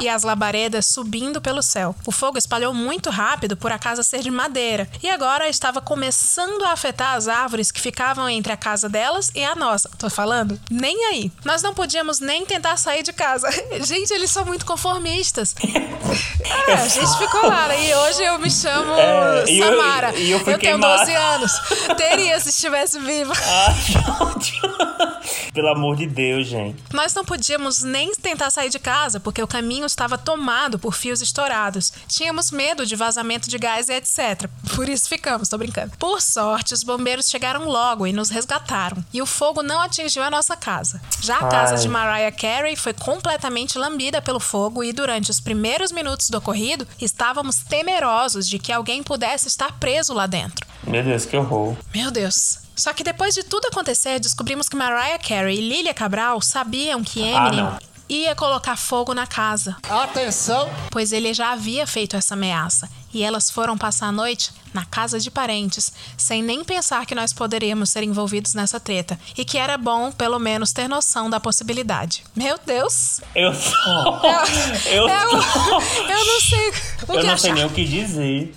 [0.00, 1.94] E as labaredas subindo pelo céu.
[2.06, 6.64] O fogo espalhou muito rápido por a casa ser de madeira e agora estava começando
[6.64, 9.90] a afetar as árvores que ficavam entre a casa delas e a nossa.
[9.98, 10.58] Tô falando?
[10.70, 11.32] Nem aí.
[11.44, 13.48] Nós não podíamos nem tentar sair de casa.
[13.84, 15.54] Gente, eles são muito conformistas.
[16.68, 17.74] É, a gente ficou lá.
[17.74, 20.14] E hoje eu me chamo É, e eu- Samara.
[20.16, 20.98] e eu fui tenho queimada.
[20.98, 21.52] 12 anos.
[21.96, 23.34] Teria se estivesse viva.
[25.52, 26.82] Pelo amor de Deus, gente.
[26.92, 31.22] Nós não podíamos nem tentar sair de casa porque o caminho estava tomado por fios
[31.22, 31.92] estourados.
[32.06, 34.50] Tínhamos medo de vazamento de gás e etc.
[34.74, 35.92] Por isso ficamos, tô brincando.
[35.98, 39.04] Por sorte, os bombeiros chegaram logo e nos resgataram.
[39.12, 41.00] E o fogo não atingiu a nossa casa.
[41.20, 41.80] Já a casa Ai.
[41.80, 46.86] de Mariah Carey foi completamente lambida pelo fogo e durante os primeiros minutos do ocorrido,
[47.00, 50.66] estávamos temerosos de que alguém pudesse estar preso lá dentro.
[50.86, 51.76] Meu Deus, que horror.
[51.94, 52.58] Meu Deus.
[52.76, 57.20] Só que depois de tudo acontecer, descobrimos que Mariah Carey e Lilia Cabral sabiam que
[57.34, 57.78] Ah, Eminem não.
[58.08, 59.76] Ia colocar fogo na casa.
[59.88, 60.68] Atenção!
[60.90, 62.88] Pois ele já havia feito essa ameaça.
[63.12, 67.32] E elas foram passar a noite na casa de parentes, sem nem pensar que nós
[67.32, 69.18] poderíamos ser envolvidos nessa treta.
[69.36, 72.22] E que era bom, pelo menos, ter noção da possibilidade.
[72.36, 73.20] Meu Deus!
[73.34, 74.26] Eu tô.
[74.88, 75.80] Eu, eu, tô.
[76.10, 77.38] eu não sei o Eu que não achar.
[77.38, 78.54] sei nem o que dizer.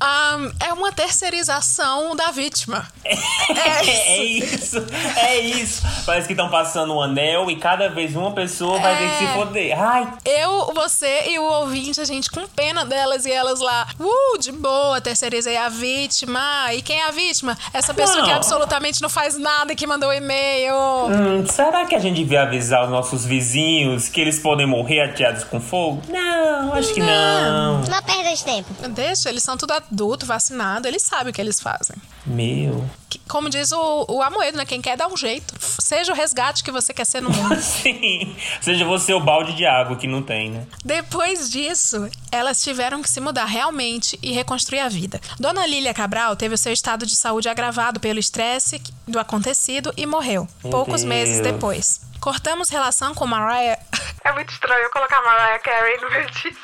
[0.00, 2.86] Ahn, é uma terceirização da vítima.
[3.04, 4.78] É, isso,
[5.16, 5.82] é isso.
[6.06, 9.24] Parece que estão passando um anel e cada vez uma pessoa vai ter que se
[9.24, 9.34] É.
[9.34, 9.80] foder.
[9.82, 14.38] Ai, Eu, você e o ouvinte, a gente com pena delas e elas lá, uh,
[14.38, 16.40] de boa, terceirizei a vítima.
[16.72, 17.56] E quem é a vítima?
[17.72, 18.24] Essa pessoa Não.
[18.24, 20.74] que absolutamente não faz nada e que mandou o e-mail.
[20.74, 25.44] hum, será que a gente devia avisar os nossos vizinhos que eles podem morrer ateados
[25.44, 26.02] com fogo?
[26.08, 27.80] Não, acho que não.
[27.82, 28.68] Não perda de tempo.
[28.88, 31.96] Deixa, eles são tudo adulto, vacinado, eles sabem o que eles fazem.
[32.26, 32.88] Meu.
[33.26, 34.64] Como diz o, o Amoedo, né?
[34.64, 35.54] Quem quer dá um jeito.
[35.60, 37.56] Seja o resgate que você quer ser no mundo.
[37.60, 38.34] Sim.
[38.60, 40.66] Seja você o balde de água que não tem, né?
[40.84, 45.20] Depois disso, elas tiveram que se mudar realmente e reconstruir a vida.
[45.38, 50.06] Dona Lília Cabral teve o seu estado de saúde agravado pelo estresse do acontecido e
[50.06, 51.04] morreu, Meu poucos Deus.
[51.04, 52.00] meses depois.
[52.20, 53.78] Cortamos relação com Mariah.
[54.22, 56.60] É muito estranho eu colocar Mariah Carey no meio disso.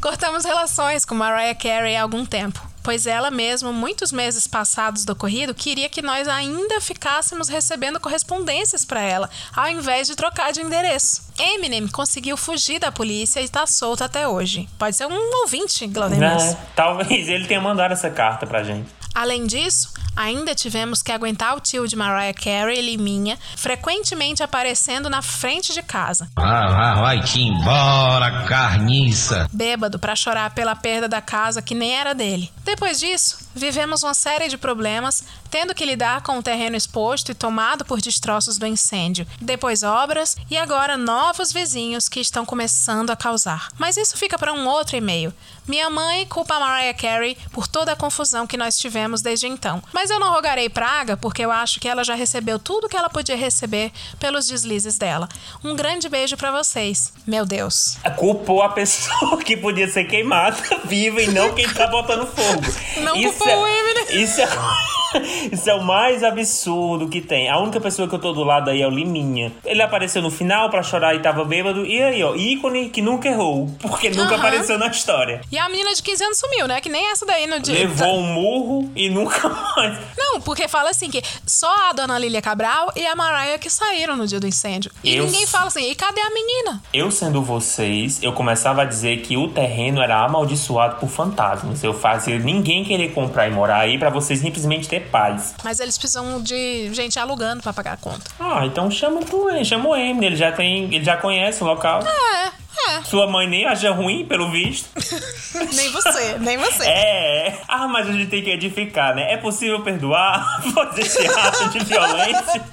[0.00, 5.12] Cortamos relações com Mariah Carey há algum tempo, pois ela mesma, muitos meses passados do
[5.12, 10.62] ocorrido, queria que nós ainda ficássemos recebendo correspondências para ela, ao invés de trocar de
[10.62, 11.30] endereço.
[11.38, 14.66] Eminem conseguiu fugir da polícia e está solto até hoje.
[14.78, 16.42] Pode ser um ouvinte, Glaudemirs.
[16.42, 18.88] É, talvez ele tenha mandado essa carta pra gente.
[19.16, 25.22] Além disso, ainda tivemos que aguentar o tio de Mariah Carey, Liminha, frequentemente aparecendo na
[25.22, 29.48] frente de casa, Ah, vai, vai-te embora, carniça.
[29.50, 32.52] bêbado para chorar pela perda da casa que nem era dele.
[32.62, 37.34] Depois disso, vivemos uma série de problemas, tendo que lidar com o terreno exposto e
[37.34, 43.16] tomado por destroços do incêndio, depois obras e agora novos vizinhos que estão começando a
[43.16, 43.68] causar.
[43.78, 45.32] Mas isso fica para um outro e-mail.
[45.68, 49.82] Minha mãe culpa a Mariah Carey por toda a confusão que nós tivemos desde então.
[49.92, 53.10] Mas eu não rogarei praga porque eu acho que ela já recebeu tudo que ela
[53.10, 53.90] podia receber
[54.20, 55.28] pelos deslizes dela.
[55.64, 57.12] Um grande beijo para vocês.
[57.26, 57.96] Meu Deus.
[58.16, 62.62] Culpou a pessoa que podia ser queimada viva e não quem tá botando fogo.
[63.02, 64.22] Não isso culpou é, o Eminem.
[64.22, 64.46] Isso é,
[65.52, 67.48] isso é o mais absurdo que tem.
[67.50, 69.52] A única pessoa que eu tô do lado aí é o Liminha.
[69.64, 71.84] Ele apareceu no final pra chorar e tava bêbado.
[71.84, 73.68] E aí, ó, ícone que nunca errou.
[73.80, 74.36] Porque nunca Aham.
[74.36, 75.40] apareceu na história.
[75.50, 76.80] E a menina de 15 anos sumiu, né?
[76.80, 77.74] Que nem essa daí no dia.
[77.74, 79.98] Levou um murro e nunca mais.
[80.16, 84.16] Não, porque fala assim que só a dona Lília Cabral e a Mariah que saíram
[84.16, 84.90] no dia do incêndio.
[85.02, 86.82] E Eu ninguém fala assim, e cadê a menina?
[86.92, 91.82] Eu sendo vocês, eu começava a dizer que o terreno era amaldiçoado por fantasmas.
[91.82, 95.25] Eu fazia ninguém querer comprar e morar aí pra vocês simplesmente ter paz.
[95.64, 98.30] Mas eles precisam de gente alugando pra pagar a conta.
[98.38, 102.02] Ah, então chama o chama o Eminem, ele já tem, ele já conhece o local.
[102.06, 102.52] É,
[102.90, 103.02] é.
[103.04, 104.88] Sua mãe nem acha ruim, pelo visto.
[105.74, 106.84] nem você, nem você.
[106.86, 107.58] É.
[107.68, 109.32] Ah, mas a gente tem que edificar, né?
[109.32, 112.64] É possível perdoar fazer esse ato de violência?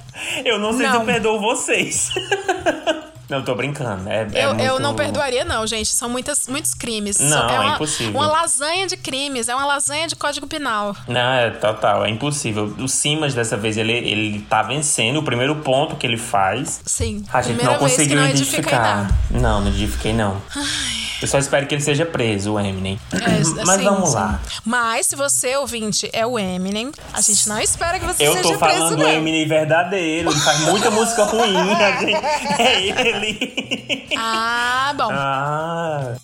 [0.44, 1.06] Eu não sei se eu Não.
[1.06, 2.10] perdoo vocês.
[3.28, 4.08] Não, tô brincando.
[4.08, 5.88] É, é Eu, eu muito- não perdoaria, não, gente.
[5.88, 7.18] São muitas, muitos crimes.
[7.20, 8.12] Não, é é uma, impossível.
[8.20, 10.94] Uma lasanha de crimes, é uma lasanha de código penal.
[11.08, 12.74] Não, é total, é impossível.
[12.78, 15.18] O Simas, dessa vez, ele, ele tá vencendo.
[15.18, 16.80] O primeiro ponto que ele faz.
[16.84, 17.24] Sim.
[17.32, 19.10] A gente não conseguiu não identificar.
[19.30, 20.40] Não, não edifiquei, não.
[21.22, 22.98] Eu só espero que ele seja preso, o Eminem.
[23.12, 24.14] É, Mas sim, vamos sim.
[24.16, 24.40] lá.
[24.64, 28.42] Mas se você, ouvinte, é o Eminem, a gente não espera que você Eu seja
[28.42, 29.06] tô preso, falando não.
[29.06, 30.28] do Eminem verdadeiro.
[30.30, 31.56] Ele faz muita música ruim.
[31.56, 32.14] a gente-
[32.60, 33.13] É ele.
[34.16, 35.08] Ah, bom.
[35.10, 36.14] Ah.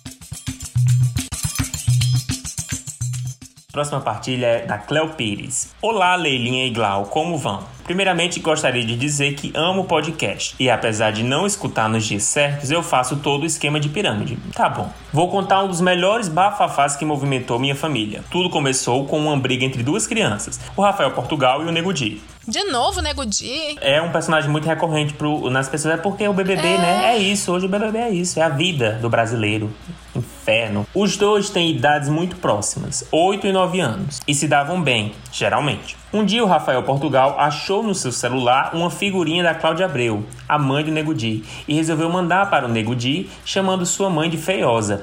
[3.71, 5.73] Próxima partilha é da Cleo Pires.
[5.81, 7.63] Olá, Leilinha e Glau, como vão?
[7.85, 10.55] Primeiramente, gostaria de dizer que amo o podcast.
[10.59, 14.37] E apesar de não escutar nos dias certos, eu faço todo o esquema de pirâmide.
[14.53, 14.91] Tá bom.
[15.13, 18.23] Vou contar um dos melhores bafafás que movimentou minha família.
[18.29, 22.21] Tudo começou com uma briga entre duas crianças, o Rafael Portugal e o Nego Di.
[22.47, 23.77] De novo, Nego Di.
[23.81, 25.93] É um personagem muito recorrente pro, nas pessoas.
[25.95, 26.77] É porque o BBB, É.
[26.77, 27.13] né?
[27.13, 27.51] É isso.
[27.51, 28.39] Hoje o BBB é isso.
[28.39, 29.71] É a vida do brasileiro.
[30.15, 30.85] Inferno.
[30.93, 35.95] Os dois têm idades muito próximas, 8 e 9 anos, e se davam bem, geralmente.
[36.13, 40.59] Um dia o Rafael Portugal achou no seu celular uma figurinha da Cláudia Abreu, a
[40.59, 44.37] mãe do Nego Di, e resolveu mandar para o Nego Di, chamando sua mãe de
[44.37, 45.01] feiosa.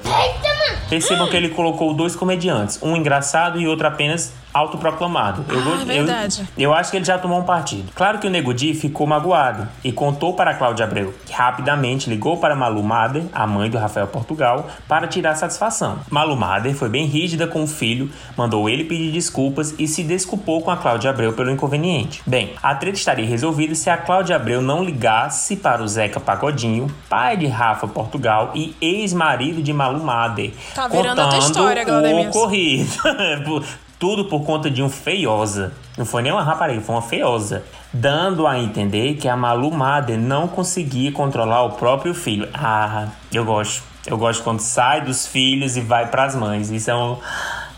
[0.87, 5.45] Percebam que ele colocou dois comediantes, um engraçado e outro apenas autoproclamado.
[5.47, 6.41] Eu, Ah, verdade.
[6.57, 7.91] eu, eu acho que ele já tomou um partido.
[7.93, 12.09] Claro que o Nego Di ficou magoado e contou para a Cláudia Abreu, que rapidamente
[12.09, 15.99] ligou para Malu Mader, a mãe do Rafael Portugal, para tirar satisfação.
[16.09, 20.61] Malu Mader foi bem rígida com o filho, mandou ele pedir desculpas e se desculpou
[20.63, 22.21] com a Cláudia Abreu pelo inconveniente.
[22.25, 26.87] Bem, a treta estaria resolvida se a Cláudia Abreu não ligasse para o Zeca Pagodinho,
[27.07, 32.35] pai de Rafa Portugal e ex-marido de Malu Mader, Tá contando história, o Glaudemirs.
[32.35, 32.89] ocorrido.
[33.99, 35.73] Tudo por conta de um feiosa.
[35.97, 37.63] Não foi nem uma rapariga, foi uma feiosa.
[37.91, 42.47] Dando a entender que a Malu Mader não conseguia controlar o próprio filho.
[42.53, 43.83] Ah, eu gosto.
[44.07, 46.69] Eu gosto quando sai dos filhos e vai pras mães.
[46.71, 47.17] Isso é um.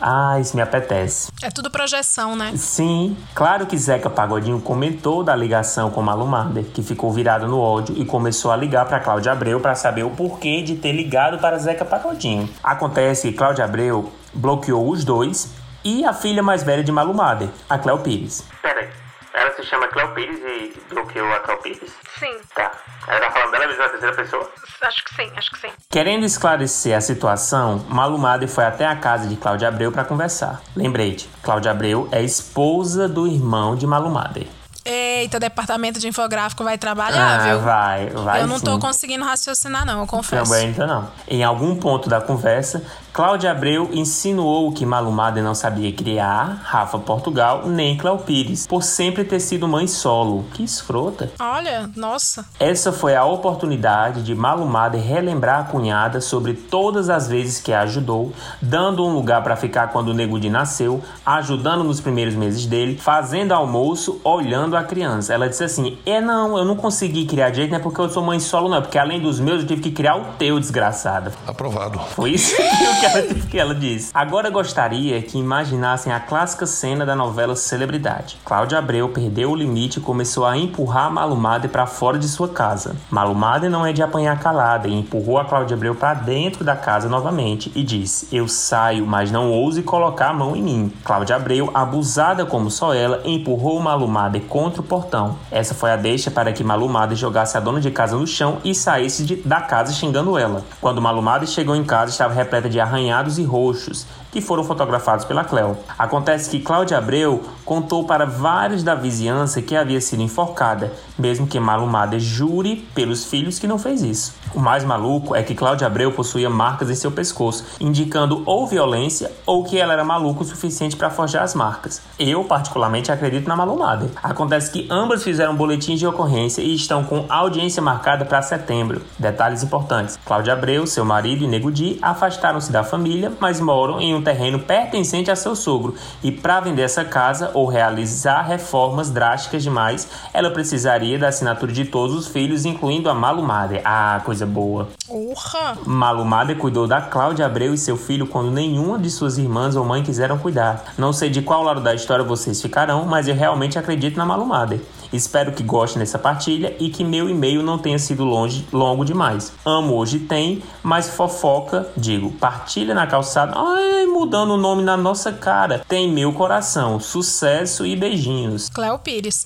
[0.02, 1.32] Ah, isso me apetece.
[1.43, 2.54] É tudo projeção, né?
[2.56, 7.60] Sim, claro que Zeca Pagodinho comentou da ligação com Malu Mader, que ficou virado no
[7.60, 11.38] ódio e começou a ligar para Cláudia Abreu para saber o porquê de ter ligado
[11.38, 12.49] para Zeca Pagodinho.
[12.64, 17.49] Acontece que Cláudia Abreu bloqueou os dois e a filha mais velha de Malu Mader,
[17.70, 18.43] a Cléo Pires.
[18.62, 18.89] Peraí,
[19.34, 21.92] ela se chama Cleo Pires e bloqueou a Cleo Pires?
[22.20, 22.36] Sim.
[22.54, 22.72] Tá.
[23.08, 24.50] Ela tá falando dela mesma na terceira pessoa?
[24.82, 25.70] Acho que sim, acho que sim.
[25.90, 30.62] Querendo esclarecer a situação, Malumade foi até a casa de Cláudia Abreu para conversar.
[30.76, 34.48] Lembrete, Cláudia Abreu é esposa do irmão de Malumade.
[34.84, 37.60] Eita, departamento de infográfico vai trabalhar, ah, viu?
[37.60, 38.80] vai, vai Eu não tô sim.
[38.80, 40.52] conseguindo raciocinar, não, eu confesso.
[40.52, 41.08] Também então não.
[41.28, 47.64] Em algum ponto da conversa, Cláudia Abreu insinuou que Malumada não sabia criar Rafa Portugal
[47.68, 50.45] nem Cléo Pires, por sempre ter sido mãe solo.
[50.53, 51.30] Que escrota.
[51.38, 52.45] Olha, nossa.
[52.57, 57.82] Essa foi a oportunidade de Malumada relembrar a cunhada sobre todas as vezes que a
[57.82, 58.32] ajudou,
[58.62, 63.51] dando um lugar para ficar quando o Negudi nasceu, ajudando nos primeiros meses dele, fazendo
[63.51, 65.34] almoço, olhando a criança.
[65.34, 68.09] Ela disse assim: É não, eu não consegui criar de jeito, não é porque eu
[68.09, 70.59] sou mãe solo, não, é porque além dos meus eu tive que criar o teu,
[70.59, 71.34] desgraçada.
[71.45, 71.99] Aprovado.
[72.16, 72.55] Foi isso
[73.01, 73.72] que ela, que ela.
[74.14, 78.38] Agora gostaria que imaginassem a clássica cena da novela Celebridade.
[78.45, 82.95] Cláudia Abreu perdeu o limite e começou a empurrar Malumade para fora de sua casa.
[83.10, 87.08] Malumade não é de apanhar calada e empurrou a Cláudia Abreu para dentro da casa
[87.08, 90.93] novamente e disse: Eu saio, mas não ouse colocar a mão em mim.
[91.04, 95.38] Cláudia Abreu, abusada como só ela, empurrou Malumade contra o portão.
[95.49, 98.76] Essa foi a deixa para que Malumade jogasse a dona de casa no chão e
[98.76, 100.64] saísse de- da casa xingando ela.
[100.82, 105.44] Quando Malumade chegou em casa, estava repleta de arranhados e roxos, que foram fotografados pela
[105.44, 105.78] Cleo.
[105.98, 111.60] Acontece que Cláudia Abreu contou para vários da vizinhança que havia sido enforcada, mesmo que
[111.60, 114.41] Malumada jure pelos filhos que não fez isso.
[114.54, 119.32] O mais maluco é que Cláudia Abreu possuía marcas em seu pescoço, indicando ou violência
[119.45, 122.02] ou que ela era maluca o suficiente para forjar as marcas.
[122.20, 124.10] Eu, particularmente, acredito na Malumada.
[124.22, 129.02] Acontece que ambas fizeram boletins de ocorrência e estão com audiência marcada para setembro.
[129.18, 134.14] Detalhes importantes: Cláudia Abreu, seu marido e Nego Di afastaram-se da família, mas moram em
[134.14, 135.95] um terreno pertencente a seu sogro.
[136.22, 141.86] E para vender essa casa ou realizar reformas drásticas demais, ela precisaria da assinatura de
[141.86, 143.80] todos os filhos, incluindo a Malumada.
[143.86, 144.89] Ah, coisa boa.
[145.08, 145.78] Urra!
[145.86, 150.04] Malumada cuidou da Cláudia Abreu e seu filho quando nenhuma de suas irmãs ou mãe
[150.04, 150.94] quiseram cuidar.
[150.98, 154.80] Não sei de qual lado da história vocês ficarão, mas eu realmente acredito na Malumada.
[155.12, 159.52] Espero que gostem dessa partilha e que meu e-mail não tenha sido longe, longo demais.
[159.66, 163.54] Amo hoje tem, mas fofoca, digo, partilha na calçada.
[163.56, 165.84] Ai, mudando o nome na nossa cara.
[165.88, 167.00] Tem meu coração.
[167.00, 168.70] Sucesso e beijinhos.
[168.70, 169.46] Cléo Pires.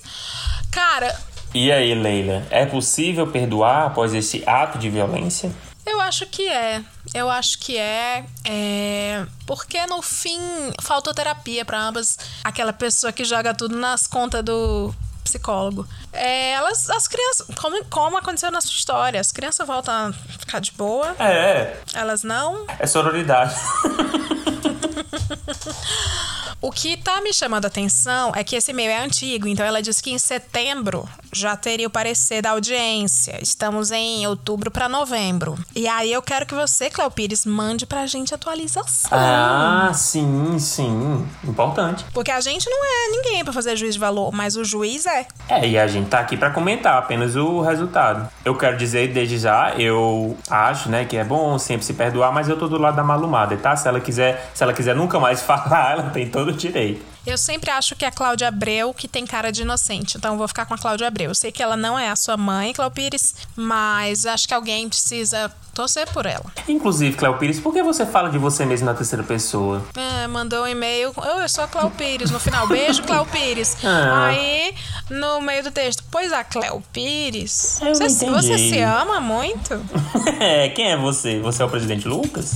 [0.70, 1.14] Cara,
[1.58, 5.50] E aí, Leila, é possível perdoar após esse ato de violência?
[5.86, 6.82] Eu acho que é.
[7.14, 8.26] Eu acho que é.
[8.44, 9.24] é...
[9.46, 10.38] Porque no fim
[10.82, 12.18] faltou terapia para ambas.
[12.44, 14.94] Aquela pessoa que joga tudo nas contas do
[15.24, 15.88] psicólogo.
[16.12, 20.58] É, elas, as crianças, como, como aconteceu na sua história, as crianças voltam a ficar
[20.58, 21.16] de boa.
[21.18, 22.66] É, Elas não.
[22.78, 23.54] é sororidade.
[26.66, 29.80] O que tá me chamando a atenção é que esse e-mail é antigo, então ela
[29.80, 33.38] disse que em setembro já teria o parecer da audiência.
[33.40, 35.56] Estamos em outubro para novembro.
[35.76, 39.10] E aí eu quero que você, Cléo Pires, mande pra gente atualização.
[39.12, 41.24] Ah, sim, sim.
[41.44, 42.04] Importante.
[42.12, 45.24] Porque a gente não é ninguém pra fazer juiz de valor, mas o juiz é.
[45.48, 48.28] É, e a gente tá aqui pra comentar apenas o resultado.
[48.44, 52.48] Eu quero dizer desde já, eu acho, né, que é bom sempre se perdoar, mas
[52.48, 53.76] eu tô do lado da malumada, tá?
[53.76, 57.04] Se ela quiser, se ela quiser nunca mais falar, ela tem todo o direito.
[57.26, 60.46] Eu sempre acho que é a Cláudia Abreu que tem cara de inocente, então vou
[60.46, 61.30] ficar com a Cláudia Abreu.
[61.30, 64.88] Eu sei que ela não é a sua mãe, Cláudia Pires, mas acho que alguém
[64.88, 66.44] precisa torcer por ela.
[66.68, 69.84] Inclusive, Cléo Pires, por que você fala de você mesmo na terceira pessoa?
[69.94, 71.12] É, mandou um e-mail.
[71.16, 72.30] "Oi, Eu sou a Cléo Pires.
[72.30, 73.76] No final, beijo, Cléo Pires.
[73.84, 74.28] Ah.
[74.28, 74.74] Aí,
[75.10, 77.80] no meio do texto, pois a Cléo Pires.
[77.82, 79.74] Eu você, você se ama muito?
[80.40, 81.38] é, quem é você?
[81.40, 82.52] Você é o presidente Lucas?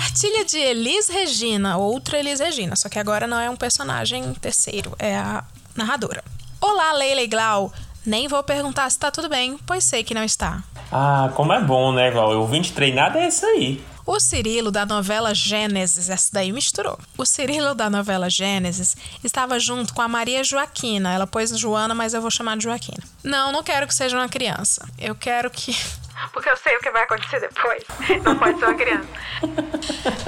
[0.00, 4.96] Partilha de Elis Regina, outra Elis Regina, só que agora não é um personagem terceiro,
[4.98, 5.44] é a
[5.76, 6.24] narradora.
[6.58, 7.70] Olá, Leila e Glau.
[8.06, 10.64] Nem vou perguntar se tá tudo bem, pois sei que não está.
[10.90, 12.32] Ah, como é bom, né, Val?
[12.32, 13.84] Eu vim te treinar dessa aí.
[14.10, 16.98] O Cirilo da novela Gênesis, essa daí misturou.
[17.16, 21.12] O Cirilo da novela Gênesis estava junto com a Maria Joaquina.
[21.12, 23.00] Ela pôs Joana, mas eu vou chamar de Joaquina.
[23.22, 24.84] Não, não quero que seja uma criança.
[24.98, 25.72] Eu quero que.
[26.34, 27.84] Porque eu sei o que vai acontecer depois.
[28.24, 29.08] Não pode ser uma criança.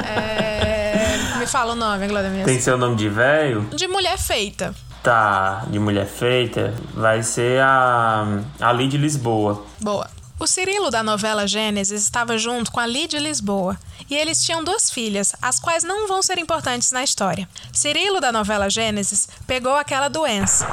[0.05, 1.39] É...
[1.39, 2.31] Me fala o nome, Glória.
[2.45, 3.63] Tem seu nome de velho?
[3.75, 4.73] De mulher feita.
[5.03, 9.67] Tá, de mulher feita, vai ser a, a Lid Lisboa.
[9.81, 10.22] Boa.
[10.43, 13.79] O Cirilo da novela Gênesis estava junto com a Lídia Lisboa
[14.11, 17.49] e eles tinham duas filhas, as quais não vão ser importantes na história.
[17.73, 20.67] Cirilo da novela Gênesis pegou aquela doença.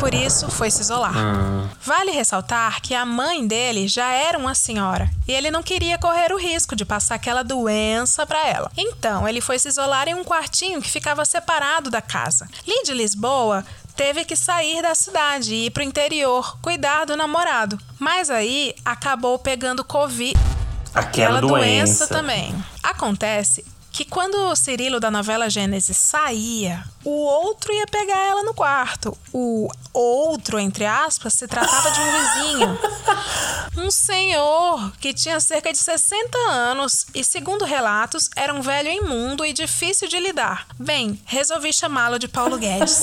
[0.00, 1.14] por isso foi se isolar.
[1.84, 6.32] Vale ressaltar que a mãe dele já era uma senhora e ele não queria correr
[6.32, 8.72] o risco de passar aquela doença para ela.
[8.76, 12.48] Então, ele foi se isolar em um quartinho que ficava separado da casa.
[12.66, 13.64] Lid Lisboa
[14.00, 17.78] teve que sair da cidade e ir pro interior cuidar do namorado.
[17.98, 20.32] Mas aí acabou pegando Covid.
[20.94, 22.06] Aquela doença.
[22.06, 22.54] também.
[22.82, 23.62] Acontece
[23.92, 29.16] que quando o Cirilo da novela Gênesis saía, o outro ia pegar ela no quarto.
[29.32, 32.78] O outro, entre aspas, se tratava de um vizinho.
[33.76, 39.44] Um senhor que tinha cerca de 60 anos e, segundo relatos, era um velho imundo
[39.46, 40.66] e difícil de lidar.
[40.78, 43.00] Bem, resolvi chamá-lo de Paulo Guedes.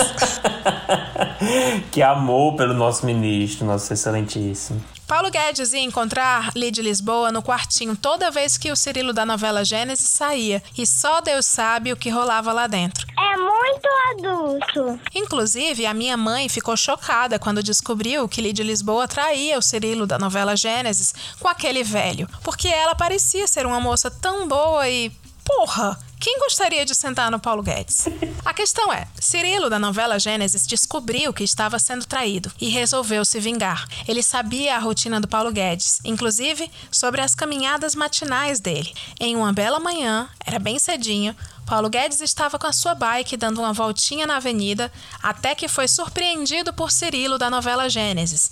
[1.89, 4.83] que amor pelo nosso ministro, nosso excelentíssimo.
[5.07, 9.63] Paulo Guedes ia encontrar Lid Lisboa no quartinho toda vez que o Cirilo da novela
[9.63, 13.07] Gênesis saía, e só Deus sabe o que rolava lá dentro.
[13.17, 14.99] É muito adulto.
[15.15, 20.19] Inclusive, a minha mãe ficou chocada quando descobriu que Lid Lisboa traía o Cirilo da
[20.19, 25.09] novela Gênesis com aquele velho, porque ela parecia ser uma moça tão boa e.
[25.45, 25.97] Porra!
[26.19, 28.07] Quem gostaria de sentar no Paulo Guedes?
[28.43, 33.39] A questão é: Cirilo, da novela Gênesis, descobriu que estava sendo traído e resolveu se
[33.39, 33.87] vingar.
[34.07, 38.93] Ele sabia a rotina do Paulo Guedes, inclusive sobre as caminhadas matinais dele.
[39.19, 41.35] Em uma bela manhã, era bem cedinho,
[41.67, 44.89] Paulo Guedes estava com a sua bike dando uma voltinha na avenida
[45.21, 48.51] até que foi surpreendido por Cirilo, da novela Gênesis,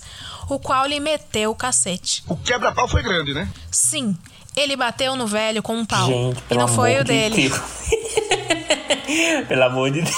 [0.50, 2.22] o qual lhe meteu o cacete.
[2.28, 3.50] O quebra-pau foi grande, né?
[3.72, 4.14] Sim.
[4.56, 6.06] Ele bateu no velho com um pau.
[6.06, 7.52] Gente, e não foi o de dele.
[9.46, 10.14] Pelo amor de Deus.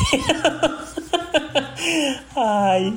[2.36, 2.96] Ai.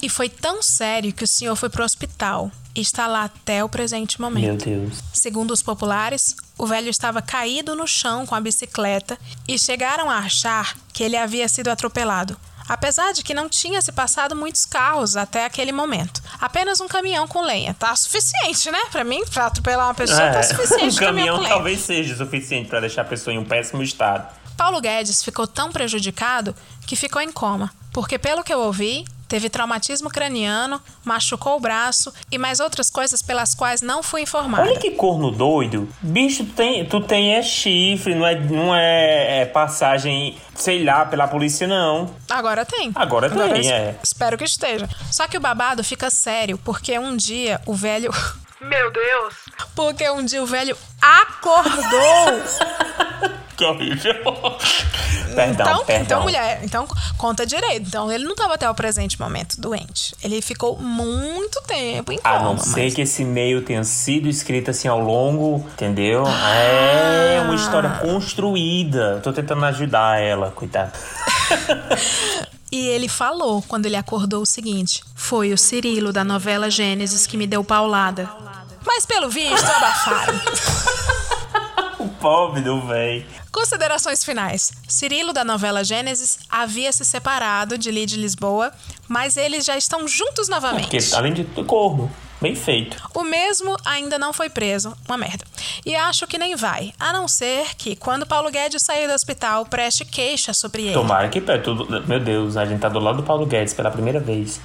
[0.00, 3.68] E foi tão sério que o senhor foi pro hospital e está lá até o
[3.68, 4.66] presente momento.
[4.66, 4.98] Meu Deus.
[5.12, 10.18] Segundo os populares, o velho estava caído no chão com a bicicleta e chegaram a
[10.18, 12.36] achar que ele havia sido atropelado.
[12.68, 16.22] Apesar de que não tinha se passado muitos carros até aquele momento.
[16.40, 17.74] Apenas um caminhão com lenha.
[17.74, 18.78] Tá suficiente, né?
[18.90, 22.80] Pra mim, pra atropelar uma pessoa, tá suficiente um caminhão, caminhão talvez seja suficiente para
[22.80, 24.26] deixar a pessoa em um péssimo estado.
[24.56, 26.54] Paulo Guedes ficou tão prejudicado
[26.86, 32.12] que ficou em coma, porque pelo que eu ouvi, teve traumatismo craniano, machucou o braço
[32.30, 34.62] e mais outras coisas pelas quais não fui informada.
[34.68, 35.88] Olha que corno doido.
[36.02, 41.06] Bicho, tu tem, tu tem é chifre, não é, não é, é passagem, sei lá,
[41.06, 42.14] pela polícia, não.
[42.28, 42.92] Agora tem.
[42.94, 43.96] Agora tem, es- é.
[44.04, 44.86] Espero que esteja.
[45.10, 48.12] Só que o babado fica sério, porque um dia o velho.
[48.60, 49.34] Meu Deus!
[49.74, 52.42] Porque um dia o velho acordou.
[53.56, 54.14] Que horrível.
[55.34, 56.02] perdão, então, perdão.
[56.04, 56.86] então, mulher, então
[57.18, 57.86] conta direito.
[57.86, 60.14] Então, ele não estava até o presente momento doente.
[60.22, 62.34] Ele ficou muito tempo em coma.
[62.34, 66.24] A não ser mas- que esse e-mail tenha sido escrito assim ao longo, entendeu?
[66.26, 69.20] É uma história construída.
[69.22, 70.92] Tô tentando ajudar ela, coitada.
[72.74, 77.36] E ele falou, quando ele acordou, o seguinte: Foi o Cirilo da novela Gênesis que
[77.36, 78.26] me deu paulada.
[78.84, 80.40] Mas pelo visto, abafaram.
[82.22, 83.26] Pobre do véi.
[83.50, 84.70] Considerações finais.
[84.86, 88.72] Cirilo da novela Gênesis havia se separado de Lid Lisboa,
[89.08, 90.82] mas eles já estão juntos novamente.
[90.82, 92.08] Porque, além de corno.
[92.42, 92.96] Bem feito.
[93.14, 95.44] O mesmo ainda não foi preso, uma merda.
[95.86, 99.64] E acho que nem vai, a não ser que, quando Paulo Guedes sair do hospital,
[99.64, 100.92] preste queixa sobre ele.
[100.92, 102.04] Tomara que pé, tudo.
[102.04, 104.60] Meu Deus, a gente tá do lado do Paulo Guedes pela primeira vez.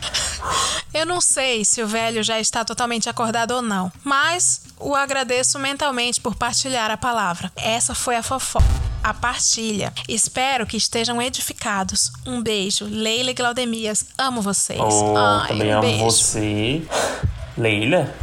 [0.91, 5.59] Eu não sei se o velho já está totalmente acordado ou não, mas o agradeço
[5.59, 7.51] mentalmente por partilhar a palavra.
[7.55, 8.65] Essa foi a fofoca.
[9.07, 9.93] A partilha.
[10.05, 12.11] Espero que estejam edificados.
[12.25, 12.83] Um beijo.
[12.83, 14.81] Leila e Glaudemias, amo vocês.
[14.81, 16.03] Oh, Ai, também um amo beijo.
[16.03, 16.81] você.
[17.57, 18.13] Leila,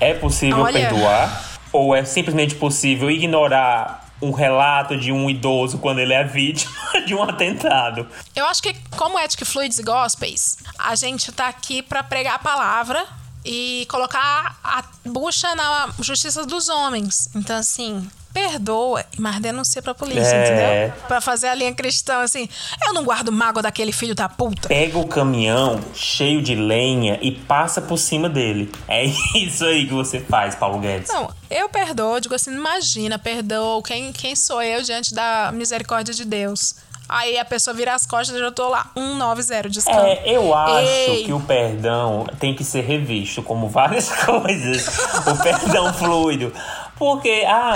[0.00, 0.72] é possível Olha.
[0.80, 1.60] perdoar?
[1.72, 6.74] Ou é simplesmente possível ignorar um relato de um idoso quando ele é vítima
[7.06, 8.08] de um atentado?
[8.34, 12.34] Eu acho que, como Ética e Fluids e Gospels, a gente tá aqui pra pregar
[12.34, 13.06] a palavra
[13.44, 17.28] e colocar a bucha na justiça dos homens.
[17.34, 20.86] Então, assim, perdoa, mas denuncia pra polícia, É.
[20.86, 21.02] entendeu?
[21.06, 22.48] Pra fazer a linha cristã, assim,
[22.86, 24.68] eu não guardo mágoa daquele filho da puta.
[24.68, 28.72] Pega o caminhão cheio de lenha e passa por cima dele.
[28.88, 29.04] É
[29.36, 31.08] isso aí que você faz, Paulo Guedes.
[31.12, 36.24] Não, eu perdoo, digo assim, imagina, perdoo, quem, quem sou eu diante da misericórdia de
[36.24, 36.74] Deus?
[37.12, 40.00] Aí a pessoa vira as costas e eu tô lá, 190 de escampo.
[40.00, 41.24] É, eu acho Ei.
[41.24, 44.86] que o perdão tem que ser revisto, como várias coisas.
[45.26, 46.52] o perdão fluido.
[46.96, 47.74] Porque, ah,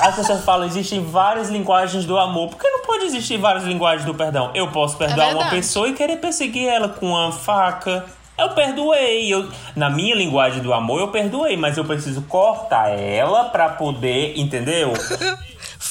[0.00, 2.48] as pessoas falam, existem várias linguagens do amor.
[2.50, 4.50] Por que não pode existir várias linguagens do perdão?
[4.54, 5.56] Eu posso perdoar uma verdade.
[5.56, 8.04] pessoa e querer perseguir ela com uma faca.
[8.38, 9.32] Eu perdoei.
[9.32, 14.34] Eu, na minha linguagem do amor, eu perdoei, mas eu preciso cortar ela pra poder,
[14.38, 14.92] entendeu?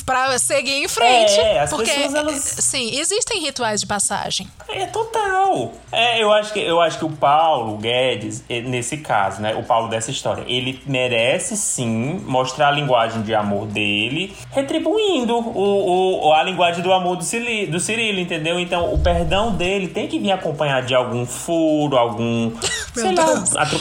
[0.05, 1.37] pra seguir em frente.
[1.39, 4.47] É, as porque, pessoas, elas- sim, existem rituais de passagem.
[4.69, 5.73] É total.
[5.91, 9.63] É, eu acho que eu acho que o Paulo Guedes, eh, nesse caso, né, o
[9.63, 16.33] Paulo dessa história, ele merece sim mostrar a linguagem de amor dele, retribuindo o, o-
[16.33, 18.59] a linguagem do amor do, Cili, do Cirilo, entendeu?
[18.59, 22.36] Então, o perdão dele tem que vir acompanhado de algum furo, algum,
[22.93, 23.79] sei lá, atro-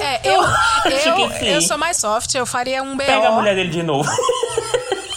[0.00, 1.46] É, eu, acho eu, que sim.
[1.48, 3.04] eu sou mais soft, eu faria um BO.
[3.04, 4.08] Pega a mulher dele de novo.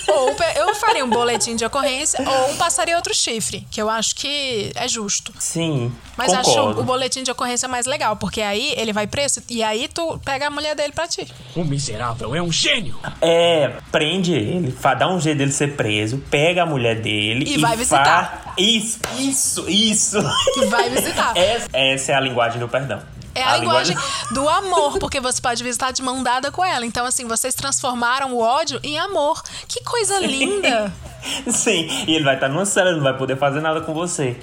[0.08, 4.72] Ou eu faria um boletim de ocorrência ou passaria outro chifre, que eu acho que
[4.76, 5.34] é justo.
[5.40, 6.82] Sim, Mas acho concordo.
[6.82, 10.48] o boletim de ocorrência mais legal, porque aí ele vai preso e aí tu pega
[10.48, 11.28] a mulher dele pra ti.
[11.56, 12.96] O miserável é um gênio.
[13.22, 17.58] É, prende ele, fa- dá um jeito dele ser preso, pega a mulher dele E
[17.58, 18.54] vai fa- visitar.
[18.58, 20.18] Isso, isso, isso.
[20.58, 21.36] E vai visitar.
[21.38, 23.02] essa, essa é a linguagem do perdão.
[23.38, 23.98] É a, linguagem
[24.32, 26.86] do amor, porque você pode visitar de mão dada com ela.
[26.86, 29.42] Então, assim, vocês transformaram o ódio em amor.
[29.68, 30.94] Que coisa linda!
[31.48, 34.40] Sim, e ele vai estar numa cela, não vai poder fazer nada com você.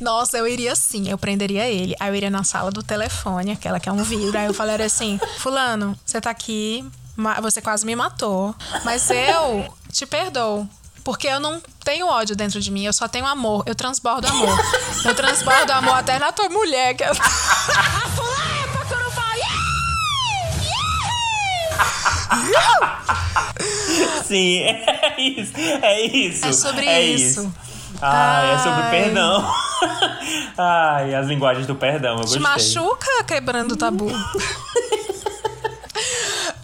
[0.00, 1.94] Nossa, eu iria sim, eu prenderia ele.
[1.98, 4.36] Aí eu iria na sala do telefone, aquela que é um vidro.
[4.36, 6.84] Aí eu falaria assim: Fulano, você tá aqui,
[7.40, 10.68] você quase me matou, mas eu te perdoo.
[11.06, 13.62] Porque eu não tenho ódio dentro de mim, eu só tenho amor.
[13.64, 14.58] Eu transbordo amor.
[15.04, 16.96] Eu transbordo amor até na tua mulher.
[16.96, 17.14] Que eu...
[24.24, 26.44] Sim, é isso, é isso.
[26.44, 27.54] É sobre é isso.
[28.02, 28.90] Ah, é sobre Ai.
[28.90, 29.54] perdão.
[30.58, 32.40] Ai, as linguagens do perdão, eu Te gostei.
[32.40, 34.10] machuca quebrando o tabu.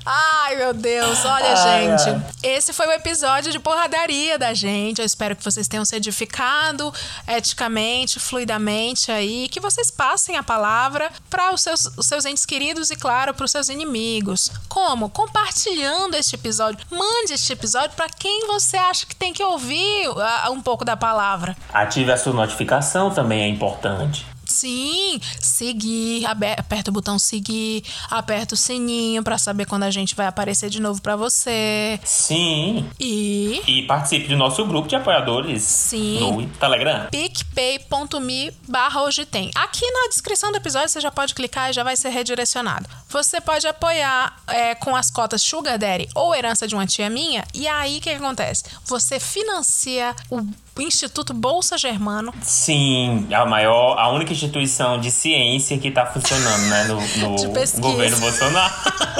[0.04, 2.10] Ai, meu Deus, olha, Ai, gente.
[2.10, 2.22] ai.
[2.42, 5.00] Esse foi o episódio de porradaria da gente.
[5.00, 6.92] Eu espero que vocês tenham se edificado
[7.26, 9.48] eticamente, fluidamente aí.
[9.48, 13.44] Que vocês passem a palavra para os seus, os seus entes queridos e, claro, para
[13.44, 14.50] os seus inimigos.
[14.68, 15.08] Como?
[15.08, 16.84] Compartilhando este episódio.
[16.90, 20.96] Mande este episódio para quem você acha que tem que ouvir ah, um pouco da
[20.96, 21.56] palavra.
[21.72, 24.31] Ative a sua notificação também é importante.
[24.52, 30.26] Sim, seguir, aperta o botão seguir, aperta o sininho pra saber quando a gente vai
[30.26, 31.98] aparecer de novo pra você.
[32.04, 32.88] Sim.
[33.00, 36.20] E E participe do nosso grupo de apoiadores Sim.
[36.20, 37.08] no Telegram.
[37.10, 39.50] picpay.me barra hoje tem.
[39.54, 42.88] Aqui na descrição do episódio você já pode clicar e já vai ser redirecionado.
[43.08, 47.44] Você pode apoiar é, com as cotas Sugar Daddy ou herança de uma tia minha.
[47.54, 48.64] E aí o que, que acontece?
[48.86, 50.40] Você financia o
[50.78, 52.32] Instituto Bolsa Germano.
[52.40, 57.00] Sim, a maior, a única instituição de ciência que tá funcionando, né, no,
[57.36, 58.74] no governo Bolsonaro.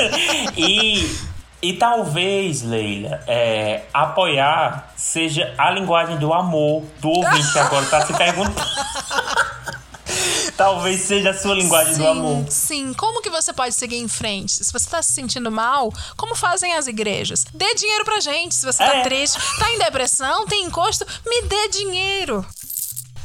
[0.57, 1.15] e,
[1.61, 8.07] e talvez, Leila, é, apoiar seja a linguagem do amor do ouvinte que agora tá
[8.07, 8.57] se perguntando.
[10.57, 12.45] talvez seja a sua linguagem do amor.
[12.51, 14.53] Sim, como que você pode seguir em frente?
[14.65, 17.45] Se você tá se sentindo mal, como fazem as igrejas?
[17.55, 18.55] Dê dinheiro pra gente.
[18.55, 19.03] Se você tá É.
[19.03, 22.45] triste, tá em depressão, tem encosto, me dê dinheiro.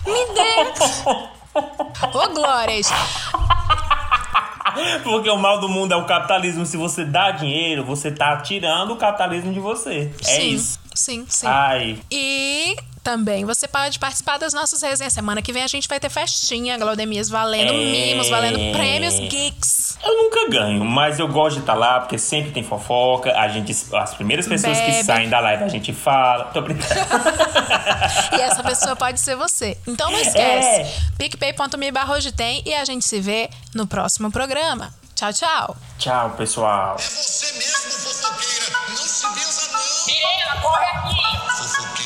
[0.06, 0.56] Me dê.
[2.14, 2.88] Ô, Glórias.
[5.04, 6.66] Porque o mal do mundo é o capitalismo.
[6.66, 10.12] Se você dá dinheiro, você tá tirando o capitalismo de você.
[10.22, 10.80] É sim, isso.
[10.94, 11.48] Sim, sim.
[11.48, 12.00] Ai.
[12.12, 12.76] E
[13.08, 13.46] também.
[13.46, 15.14] Você pode participar das nossas resenhas.
[15.14, 17.78] Semana que vem a gente vai ter festinha, Glaudemias valendo é...
[17.78, 19.98] mimos, valendo prêmios geeks.
[20.04, 23.32] Eu nunca ganho, mas eu gosto de estar tá lá porque sempre tem fofoca.
[23.32, 24.92] A gente, as primeiras pessoas Bebe.
[24.92, 26.46] que saem da live a gente fala.
[26.46, 27.00] Tô brincando.
[28.38, 29.78] e essa pessoa pode ser você.
[29.88, 30.82] Então não esquece.
[30.82, 30.94] É.
[31.18, 34.94] picpay.me barra hoje tem e a gente se vê no próximo programa.
[35.16, 35.78] Tchau, tchau.
[35.98, 36.98] Tchau, pessoal.
[37.00, 38.78] É você mesmo, fofoqueira.
[38.90, 40.06] Não se deusa, não.
[40.06, 41.97] Mirena, corre aqui.